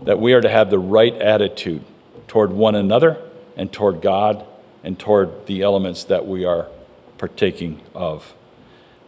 That 0.02 0.18
we 0.18 0.32
are 0.32 0.40
to 0.40 0.48
have 0.48 0.70
the 0.70 0.78
right 0.78 1.14
attitude 1.14 1.84
toward 2.26 2.52
one 2.52 2.74
another 2.74 3.22
and 3.56 3.72
toward 3.72 4.00
God 4.02 4.46
and 4.84 4.98
toward 4.98 5.46
the 5.46 5.62
elements 5.62 6.04
that 6.04 6.26
we 6.26 6.44
are 6.44 6.68
partaking 7.18 7.80
of. 7.94 8.34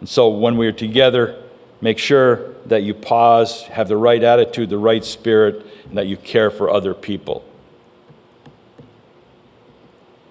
And 0.00 0.08
so 0.08 0.28
when 0.28 0.56
we 0.56 0.66
are 0.66 0.72
together, 0.72 1.42
make 1.80 1.98
sure 1.98 2.54
that 2.66 2.82
you 2.82 2.94
pause, 2.94 3.62
have 3.64 3.88
the 3.88 3.96
right 3.96 4.22
attitude, 4.22 4.70
the 4.70 4.78
right 4.78 5.04
spirit, 5.04 5.66
and 5.88 5.98
that 5.98 6.06
you 6.06 6.16
care 6.16 6.50
for 6.50 6.70
other 6.70 6.94
people. 6.94 7.44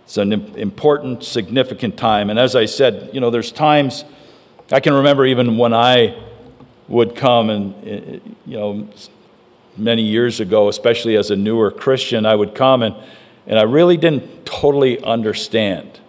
It's 0.05 0.17
an 0.17 0.31
important, 0.31 1.23
significant 1.23 1.97
time. 1.97 2.29
And 2.29 2.39
as 2.39 2.55
I 2.55 2.65
said, 2.65 3.09
you 3.13 3.19
know, 3.19 3.29
there's 3.29 3.51
times, 3.51 4.05
I 4.71 4.79
can 4.79 4.93
remember 4.93 5.25
even 5.25 5.57
when 5.57 5.73
I 5.73 6.17
would 6.87 7.15
come 7.15 7.49
and, 7.49 7.87
eh, 7.87 8.19
you 8.45 8.57
know, 8.57 8.87
many 9.75 10.03
years 10.03 10.39
ago, 10.39 10.69
especially 10.69 11.17
as 11.17 11.29
a 11.29 11.35
newer 11.35 11.71
Christian, 11.71 12.25
I 12.25 12.35
would 12.35 12.55
come 12.55 12.83
and, 12.83 12.95
and 13.47 13.57
I 13.57 13.63
really 13.63 13.97
didn't 13.97 14.45
totally 14.45 15.01
understand 15.03 15.99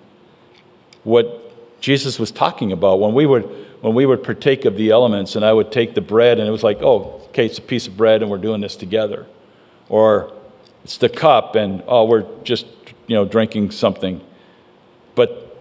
what 1.05 1.81
Jesus 1.81 2.19
was 2.19 2.31
talking 2.31 2.73
about. 2.73 3.01
When 3.01 3.15
we 3.15 3.25
would, 3.27 3.45
when 3.81 3.95
we 3.95 4.05
would 4.05 4.23
partake 4.23 4.65
of 4.65 4.77
the 4.77 4.91
elements 4.91 5.37
and 5.37 5.45
I 5.45 5.53
would 5.53 5.71
take 5.71 5.95
the 5.95 6.01
bread 6.01 6.39
and 6.39 6.49
it 6.49 6.51
was 6.51 6.65
like, 6.65 6.83
oh, 6.83 7.23
okay, 7.29 7.47
it's 7.47 7.59
a 7.59 7.63
piece 7.63 7.87
of 7.87 7.97
bread 7.97 8.23
and 8.23 8.31
we're 8.31 8.39
doing 8.39 8.61
this 8.61 8.77
together. 8.77 9.27
Or 9.89 10.33
it's 10.85 10.99
the 10.99 11.09
cup 11.09 11.55
and, 11.55 11.83
oh, 11.87 12.05
we're 12.05 12.27
just 12.43 12.67
you 13.07 13.17
know, 13.17 13.25
drinking 13.25 13.71
something. 13.73 14.21
But 15.15 15.57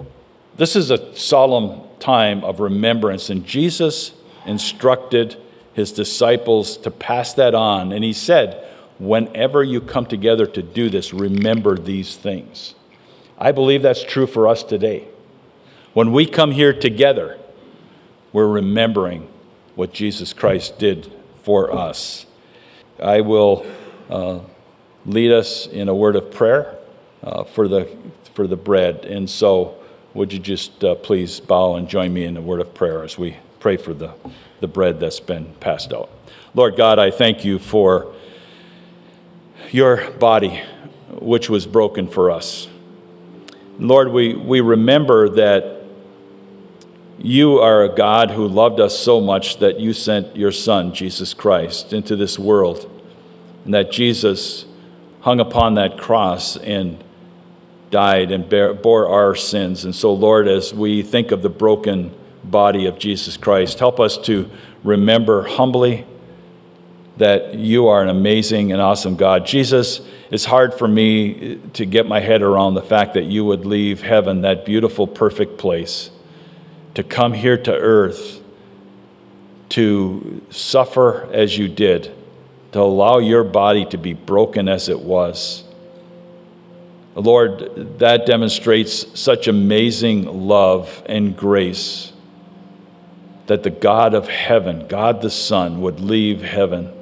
this 0.58 0.76
is 0.76 0.92
a 0.92 1.16
solemn 1.16 1.82
time 2.00 2.44
of 2.44 2.60
remembrance, 2.60 3.30
and 3.32 3.46
Jesus 3.46 4.12
instructed 4.46 5.36
his 5.74 5.92
disciples 5.92 6.78
to 6.78 6.92
pass 6.92 7.34
that 7.36 7.56
on. 7.56 7.92
And 7.92 8.04
he 8.04 8.14
said, 8.14 8.68
Whenever 9.00 9.64
you 9.64 9.80
come 9.80 10.06
together 10.06 10.48
to 10.48 10.64
do 10.64 10.90
this, 10.90 11.14
remember 11.14 11.78
these 11.78 12.16
things. 12.16 12.74
I 13.38 13.52
believe 13.52 13.84
that's 13.84 14.04
true 14.04 14.26
for 14.26 14.48
us 14.48 14.64
today. 14.64 15.08
When 15.94 16.12
we 16.12 16.26
come 16.26 16.52
here 16.52 16.74
together, 16.74 17.40
we're 18.34 18.48
remembering 18.48 19.28
what 19.76 19.94
Jesus 19.94 20.34
Christ 20.34 20.80
did 20.80 21.12
for 21.44 21.72
us. 21.72 22.26
I 23.00 23.22
will 23.22 23.66
uh, 24.10 24.40
lead 25.06 25.32
us 25.32 25.68
in 25.68 25.88
a 25.88 25.96
word 25.96 26.16
of 26.16 26.32
prayer 26.32 26.76
uh, 27.24 27.44
for, 27.44 27.68
the, 27.68 27.96
for 28.34 28.48
the 28.48 28.56
bread. 28.56 29.06
And 29.06 29.30
so, 29.30 29.76
would 30.14 30.34
you 30.34 30.40
just 30.40 30.84
uh, 30.84 30.96
please 30.96 31.40
bow 31.40 31.76
and 31.76 31.88
join 31.88 32.14
me 32.14 32.26
in 32.26 32.38
a 32.38 32.42
word 32.42 32.60
of 32.60 32.74
prayer 32.74 33.04
as 33.04 33.18
we 33.18 33.38
pray 33.60 33.78
for 33.78 33.94
the, 33.94 34.14
the 34.60 34.68
bread 34.68 35.00
that's 35.00 35.20
been 35.20 35.54
passed 35.60 35.94
out? 35.94 36.10
Lord 36.56 36.76
God, 36.76 36.98
I 36.98 37.12
thank 37.12 37.46
you 37.46 37.60
for 37.60 38.14
your 39.72 40.12
body, 40.12 40.62
which 41.10 41.50
was 41.50 41.66
broken 41.66 42.08
for 42.08 42.32
us. 42.32 42.68
Lord, 43.80 44.12
we, 44.12 44.34
we 44.34 44.62
remember 44.62 45.30
that 45.30 45.84
you 47.20 47.60
are 47.60 47.84
a 47.84 47.96
God 47.96 48.32
who 48.32 48.48
loved 48.48 48.80
us 48.80 48.98
so 48.98 49.20
much 49.20 49.58
that 49.58 49.80
you 49.80 49.94
sent 49.94 50.36
your 50.36 50.52
Son, 50.52 50.94
Jesus 50.94 51.34
Christ, 51.34 51.94
into 51.94 52.16
this 52.16 52.38
world, 52.38 52.90
and 53.66 53.74
that 53.74 53.92
Jesus 53.92 54.66
hung 55.22 55.40
upon 55.40 55.76
that 55.76 55.98
cross 55.98 56.58
and 56.58 57.04
died 57.90 58.32
and 58.32 58.48
bear, 58.48 58.74
bore 58.74 59.08
our 59.08 59.36
sins. 59.36 59.84
And 59.84 59.96
so, 59.96 60.14
Lord, 60.14 60.48
as 60.48 60.74
we 60.74 61.02
think 61.02 61.32
of 61.32 61.42
the 61.42 61.50
broken 61.50 62.14
body 62.44 62.86
of 62.86 63.00
Jesus 63.00 63.38
Christ, 63.38 63.80
help 63.80 64.00
us 64.00 64.18
to 64.20 64.50
remember 64.84 65.44
humbly 65.44 66.06
that 67.18 67.56
you 67.56 67.88
are 67.88 68.02
an 68.02 68.10
amazing 68.10 68.72
and 68.72 68.82
awesome 68.82 69.16
God. 69.16 69.46
Jesus, 69.46 70.02
it's 70.30 70.46
hard 70.46 70.74
for 70.74 70.88
me 70.88 71.60
to 71.74 71.86
get 71.86 72.06
my 72.08 72.20
head 72.20 72.42
around 72.42 72.76
the 72.76 72.82
fact 72.82 73.14
that 73.16 73.24
you 73.24 73.46
would 73.46 73.66
leave 73.66 74.02
heaven, 74.02 74.42
that 74.42 74.66
beautiful, 74.66 75.08
perfect 75.08 75.58
place, 75.58 76.12
to 76.94 77.04
come 77.04 77.34
here 77.34 77.58
to 77.58 77.74
earth, 77.74 78.42
to 79.70 80.46
suffer 80.50 81.28
as 81.32 81.58
you 81.58 81.68
did, 81.68 82.14
to 82.72 82.82
allow 82.82 83.18
your 83.18 83.44
body 83.44 83.86
to 83.86 83.98
be 83.98 84.14
broken 84.14 84.68
as 84.68 84.90
it 84.90 85.00
was 85.00 85.64
Lord, 87.18 87.98
that 87.98 88.28
demonstrates 88.28 89.20
such 89.20 89.48
amazing 89.48 90.48
love 90.48 91.02
and 91.08 91.36
grace 91.36 92.14
that 93.48 93.64
the 93.64 93.72
God 93.72 94.14
of 94.14 94.28
heaven, 94.28 94.88
God 94.88 95.22
the 95.22 95.32
Son, 95.32 95.82
would 95.82 96.00
leave 96.00 96.44
heaven 96.44 96.94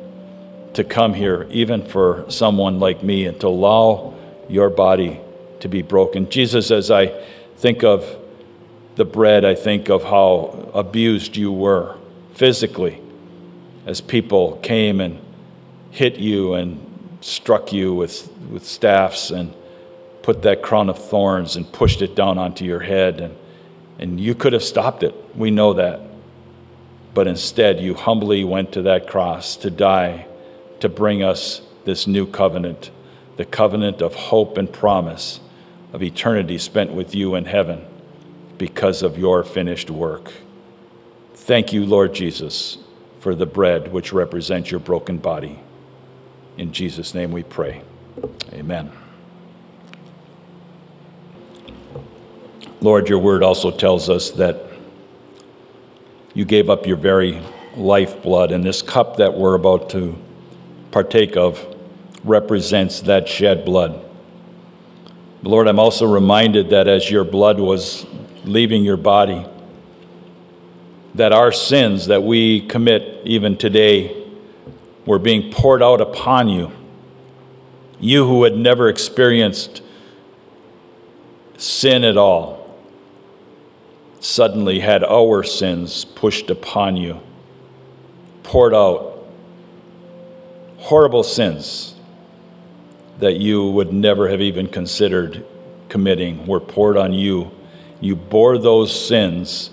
to 0.75 0.83
come 0.83 1.13
here, 1.13 1.47
even 1.49 1.85
for 1.85 2.25
someone 2.29 2.79
like 2.79 3.03
me, 3.03 3.25
and 3.25 3.39
to 3.39 3.47
allow 3.47 4.13
your 4.47 4.69
body 4.69 5.19
to 5.59 5.67
be 5.67 5.81
broken. 5.81 6.29
Jesus, 6.29 6.71
as 6.71 6.91
I 6.91 7.07
think 7.57 7.83
of 7.83 8.05
the 8.95 9.05
bread, 9.05 9.43
I 9.43 9.55
think 9.55 9.89
of 9.89 10.03
how 10.03 10.71
abused 10.73 11.35
you 11.35 11.51
were 11.51 11.97
physically 12.33 13.01
as 13.85 14.01
people 14.01 14.57
came 14.57 15.01
and 15.01 15.19
hit 15.91 16.15
you 16.15 16.53
and 16.53 17.17
struck 17.21 17.73
you 17.73 17.93
with, 17.93 18.29
with 18.49 18.65
staffs 18.65 19.31
and 19.31 19.53
put 20.21 20.41
that 20.41 20.61
crown 20.61 20.89
of 20.89 20.97
thorns 20.97 21.55
and 21.55 21.71
pushed 21.71 22.01
it 22.01 22.15
down 22.15 22.37
onto 22.37 22.65
your 22.65 22.81
head. 22.81 23.21
And, 23.21 23.35
And 23.97 24.19
you 24.19 24.35
could 24.35 24.53
have 24.53 24.63
stopped 24.63 25.03
it. 25.03 25.13
We 25.35 25.51
know 25.51 25.73
that. 25.73 26.01
But 27.13 27.27
instead, 27.27 27.79
you 27.79 27.93
humbly 27.93 28.43
went 28.43 28.73
to 28.73 28.81
that 28.83 29.07
cross 29.07 29.55
to 29.57 29.69
die, 29.69 30.27
to 30.85 30.89
bring 30.89 31.23
us 31.23 31.63
this 31.85 32.05
new 32.05 32.27
covenant, 32.27 32.91
the 33.37 33.45
covenant 33.45 34.03
of 34.03 34.13
hope 34.13 34.55
and 34.55 34.71
promise 34.71 35.39
of 35.91 36.03
eternity 36.03 36.59
spent 36.59 36.93
with 36.93 37.15
you 37.15 37.33
in 37.33 37.45
heaven 37.45 37.83
because 38.59 39.01
of 39.01 39.17
your 39.17 39.43
finished 39.43 39.89
work. 39.89 40.31
Thank 41.33 41.73
you, 41.73 41.87
Lord 41.87 42.13
Jesus, 42.13 42.77
for 43.19 43.33
the 43.33 43.47
bread 43.47 43.91
which 43.91 44.13
represents 44.13 44.69
your 44.69 44.79
broken 44.79 45.17
body. 45.17 45.59
In 46.55 46.71
Jesus' 46.71 47.15
name 47.15 47.31
we 47.31 47.41
pray. 47.41 47.81
Amen. 48.53 48.91
Lord, 52.79 53.09
your 53.09 53.17
word 53.17 53.41
also 53.41 53.71
tells 53.71 54.07
us 54.07 54.29
that 54.31 54.61
you 56.35 56.45
gave 56.45 56.69
up 56.69 56.85
your 56.85 56.97
very 56.97 57.41
lifeblood, 57.75 58.51
and 58.51 58.63
this 58.63 58.83
cup 58.83 59.17
that 59.17 59.33
we're 59.33 59.55
about 59.55 59.89
to 59.89 60.15
partake 60.95 61.35
of 61.35 61.75
represents 62.23 63.01
that 63.01 63.27
shed 63.27 63.65
blood. 63.65 63.99
Lord, 65.43 65.67
I'm 65.67 65.77
also 65.77 66.05
reminded 66.05 66.69
that 66.69 66.87
as 66.87 67.11
your 67.11 67.25
blood 67.25 67.59
was 67.59 68.05
leaving 68.45 68.85
your 68.85 68.95
body, 68.95 69.45
that 71.15 71.33
our 71.33 71.51
sins 71.51 72.07
that 72.07 72.23
we 72.23 72.65
commit 72.67 73.19
even 73.25 73.57
today 73.57 74.25
were 75.05 75.19
being 75.19 75.51
poured 75.51 75.83
out 75.83 75.99
upon 75.99 76.47
you. 76.47 76.71
You 77.99 78.25
who 78.25 78.45
had 78.45 78.55
never 78.55 78.87
experienced 78.87 79.81
sin 81.57 82.05
at 82.05 82.15
all, 82.15 82.73
suddenly 84.21 84.79
had 84.79 85.03
our 85.03 85.43
sins 85.43 86.05
pushed 86.05 86.49
upon 86.49 86.95
you, 86.95 87.19
poured 88.43 88.73
out. 88.73 89.14
Horrible 90.85 91.23
sins 91.23 91.95
that 93.19 93.37
you 93.37 93.69
would 93.69 93.93
never 93.93 94.29
have 94.29 94.41
even 94.41 94.67
considered 94.67 95.45
committing 95.89 96.45
were 96.47 96.59
poured 96.59 96.97
on 96.97 97.13
you. 97.13 97.51
You 98.01 98.15
bore 98.15 98.57
those 98.57 99.07
sins 99.07 99.71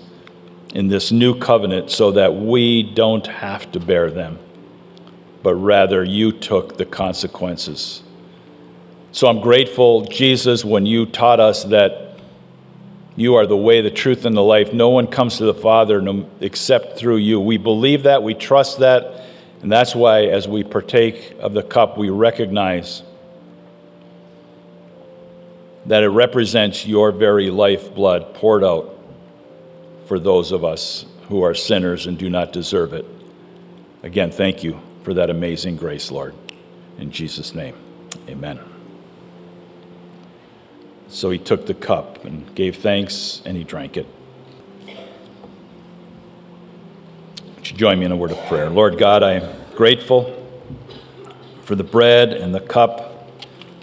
in 0.73 0.87
this 0.87 1.11
new 1.11 1.37
covenant 1.37 1.91
so 1.91 2.11
that 2.11 2.35
we 2.35 2.83
don't 2.83 3.27
have 3.27 3.71
to 3.73 3.79
bear 3.79 4.09
them 4.09 4.39
but 5.43 5.55
rather 5.55 6.03
you 6.03 6.31
took 6.31 6.77
the 6.77 6.85
consequences. 6.85 8.01
So 9.11 9.27
I'm 9.27 9.41
grateful, 9.41 10.05
Jesus, 10.05 10.65
when 10.65 10.85
you 10.85 11.05
taught 11.05 11.39
us 11.39 11.65
that 11.65 12.17
you 13.15 13.35
are 13.35 13.45
the 13.45 13.57
way, 13.57 13.81
the 13.81 13.91
truth, 13.91 14.25
and 14.25 14.35
the 14.35 14.41
life. 14.41 14.73
No 14.73 14.89
one 14.89 15.05
comes 15.05 15.37
to 15.37 15.45
the 15.45 15.53
Father 15.53 16.01
except 16.39 16.97
through 16.97 17.17
you. 17.17 17.39
We 17.39 17.57
believe 17.57 18.03
that, 18.03 18.23
we 18.23 18.33
trust 18.33 18.79
that, 18.79 19.21
and 19.63 19.71
that's 19.71 19.95
why 19.95 20.25
as 20.25 20.45
we 20.45 20.61
partake 20.65 21.37
of 21.39 21.53
the 21.53 21.63
cup, 21.63 21.97
we 21.97 22.09
recognize 22.09 23.01
that 25.85 26.03
it 26.03 26.09
represents 26.09 26.85
your 26.85 27.13
very 27.13 27.49
lifeblood 27.49 28.33
poured 28.35 28.65
out 28.65 28.93
for 30.05 30.19
those 30.19 30.51
of 30.51 30.65
us 30.65 31.05
who 31.29 31.41
are 31.43 31.53
sinners 31.53 32.05
and 32.05 32.17
do 32.17 32.29
not 32.29 32.51
deserve 32.51 32.91
it. 32.91 33.05
Again, 34.03 34.31
thank 34.31 34.65
you 34.65 34.81
for 35.03 35.13
that 35.13 35.29
amazing 35.29 35.77
grace, 35.77 36.11
Lord. 36.11 36.35
In 36.97 37.09
Jesus' 37.09 37.55
name, 37.55 37.75
amen. 38.27 38.59
So 41.07 41.29
he 41.29 41.39
took 41.39 41.67
the 41.67 41.73
cup 41.73 42.25
and 42.25 42.53
gave 42.53 42.75
thanks 42.75 43.41
and 43.45 43.55
he 43.55 43.63
drank 43.63 43.95
it. 43.95 44.07
You 47.73 47.79
join 47.79 47.97
me 47.97 48.05
in 48.05 48.11
a 48.11 48.15
word 48.15 48.29
of 48.29 48.37
prayer? 48.45 48.69
Lord 48.69 48.99
God, 48.99 49.23
I 49.23 49.33
am 49.33 49.75
grateful 49.75 50.39
for 51.63 51.73
the 51.73 51.83
bread 51.83 52.31
and 52.31 52.53
the 52.53 52.59
cup. 52.59 53.31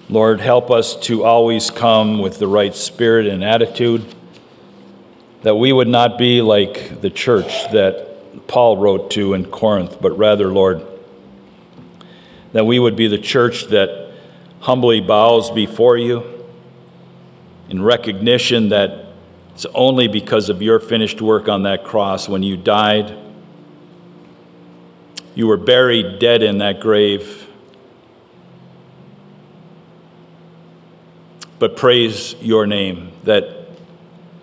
Lord, 0.08 0.40
help 0.40 0.70
us 0.70 0.94
to 1.06 1.24
always 1.24 1.70
come 1.70 2.20
with 2.20 2.38
the 2.38 2.46
right 2.46 2.74
spirit 2.74 3.26
and 3.26 3.42
attitude, 3.42 4.04
that 5.42 5.56
we 5.56 5.72
would 5.72 5.88
not 5.88 6.18
be 6.18 6.40
like 6.40 7.00
the 7.00 7.10
church 7.10 7.68
that 7.72 8.46
Paul 8.46 8.76
wrote 8.76 9.10
to 9.12 9.34
in 9.34 9.46
Corinth, 9.46 10.00
but 10.00 10.16
rather, 10.16 10.48
Lord, 10.48 10.86
that 12.52 12.64
we 12.64 12.78
would 12.78 12.94
be 12.94 13.08
the 13.08 13.18
church 13.18 13.66
that 13.66 14.12
humbly 14.60 15.00
bows 15.00 15.50
before 15.50 15.96
you 15.96 16.46
in 17.68 17.82
recognition 17.82 18.68
that 18.68 19.06
it's 19.54 19.66
only 19.74 20.06
because 20.06 20.48
of 20.48 20.62
your 20.62 20.78
finished 20.78 21.20
work 21.20 21.48
on 21.48 21.64
that 21.64 21.84
cross 21.84 22.28
when 22.28 22.44
you 22.44 22.56
died. 22.56 23.16
You 25.40 25.46
were 25.46 25.56
buried 25.56 26.18
dead 26.18 26.42
in 26.42 26.58
that 26.58 26.80
grave. 26.80 27.48
But 31.58 31.78
praise 31.78 32.34
your 32.42 32.66
name 32.66 33.12
that 33.24 33.70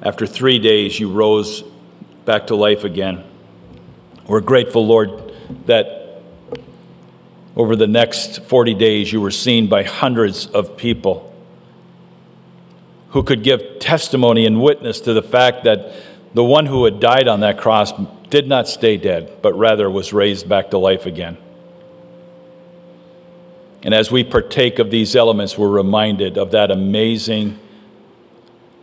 after 0.02 0.26
three 0.26 0.58
days 0.58 1.00
you 1.00 1.12
rose 1.12 1.62
back 2.26 2.48
to 2.48 2.56
life 2.56 2.84
again. 2.84 3.24
We're 4.26 4.42
grateful, 4.42 4.88
Lord, 4.88 5.36
that 5.68 6.20
over 7.56 7.76
the 7.76 7.86
next 7.86 8.42
40 8.46 8.74
days, 8.74 9.14
you 9.14 9.22
were 9.22 9.30
seen 9.30 9.68
by 9.68 9.84
hundreds 9.84 10.48
of 10.48 10.78
people 10.78 11.32
who 13.12 13.22
could 13.22 13.44
give 13.44 13.78
testimony 13.78 14.48
and 14.48 14.64
witness 14.64 15.00
to 15.02 15.14
the 15.14 15.22
fact 15.22 15.64
that 15.66 15.94
the 16.34 16.44
one 16.44 16.66
who 16.66 16.86
had 16.86 17.00
died 17.00 17.28
on 17.28 17.42
that 17.42 17.60
cross 17.60 17.94
did 18.30 18.48
not 18.48 18.68
stay 18.68 18.98
dead, 18.98 19.42
but 19.42 19.54
rather 19.54 19.90
was 19.90 20.14
raised 20.14 20.48
back 20.48 20.72
to 20.72 20.78
life 20.78 21.06
again. 21.06 21.38
And 23.84 23.94
as 23.94 24.12
we 24.12 24.24
partake 24.24 24.80
of 24.80 24.92
these 24.92 25.16
elements, 25.16 25.58
we're 25.58 25.70
reminded 25.70 26.38
of 26.38 26.52
that 26.52 26.72
amazing, 26.72 27.60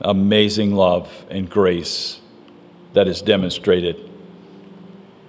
amazing 0.00 0.74
love 0.74 1.26
and 1.28 1.50
grace 1.50 2.20
that 2.94 3.08
is 3.08 3.20
demonstrated 3.20 4.10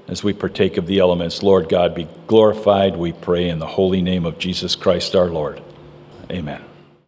as 0.08 0.24
we 0.24 0.34
partake 0.34 0.78
of 0.78 0.88
the 0.88 1.00
elements. 1.00 1.42
Lord 1.42 1.68
God, 1.68 1.96
be 1.96 2.08
glorified, 2.28 2.96
we 2.96 3.12
pray, 3.12 3.50
in 3.50 3.60
the 3.60 3.66
holy 3.66 4.02
name 4.02 4.26
of 4.26 4.38
Jesus 4.38 4.76
Christ 4.76 5.16
our 5.16 5.28
Lord. 5.28 5.62
Amen. 6.32 6.64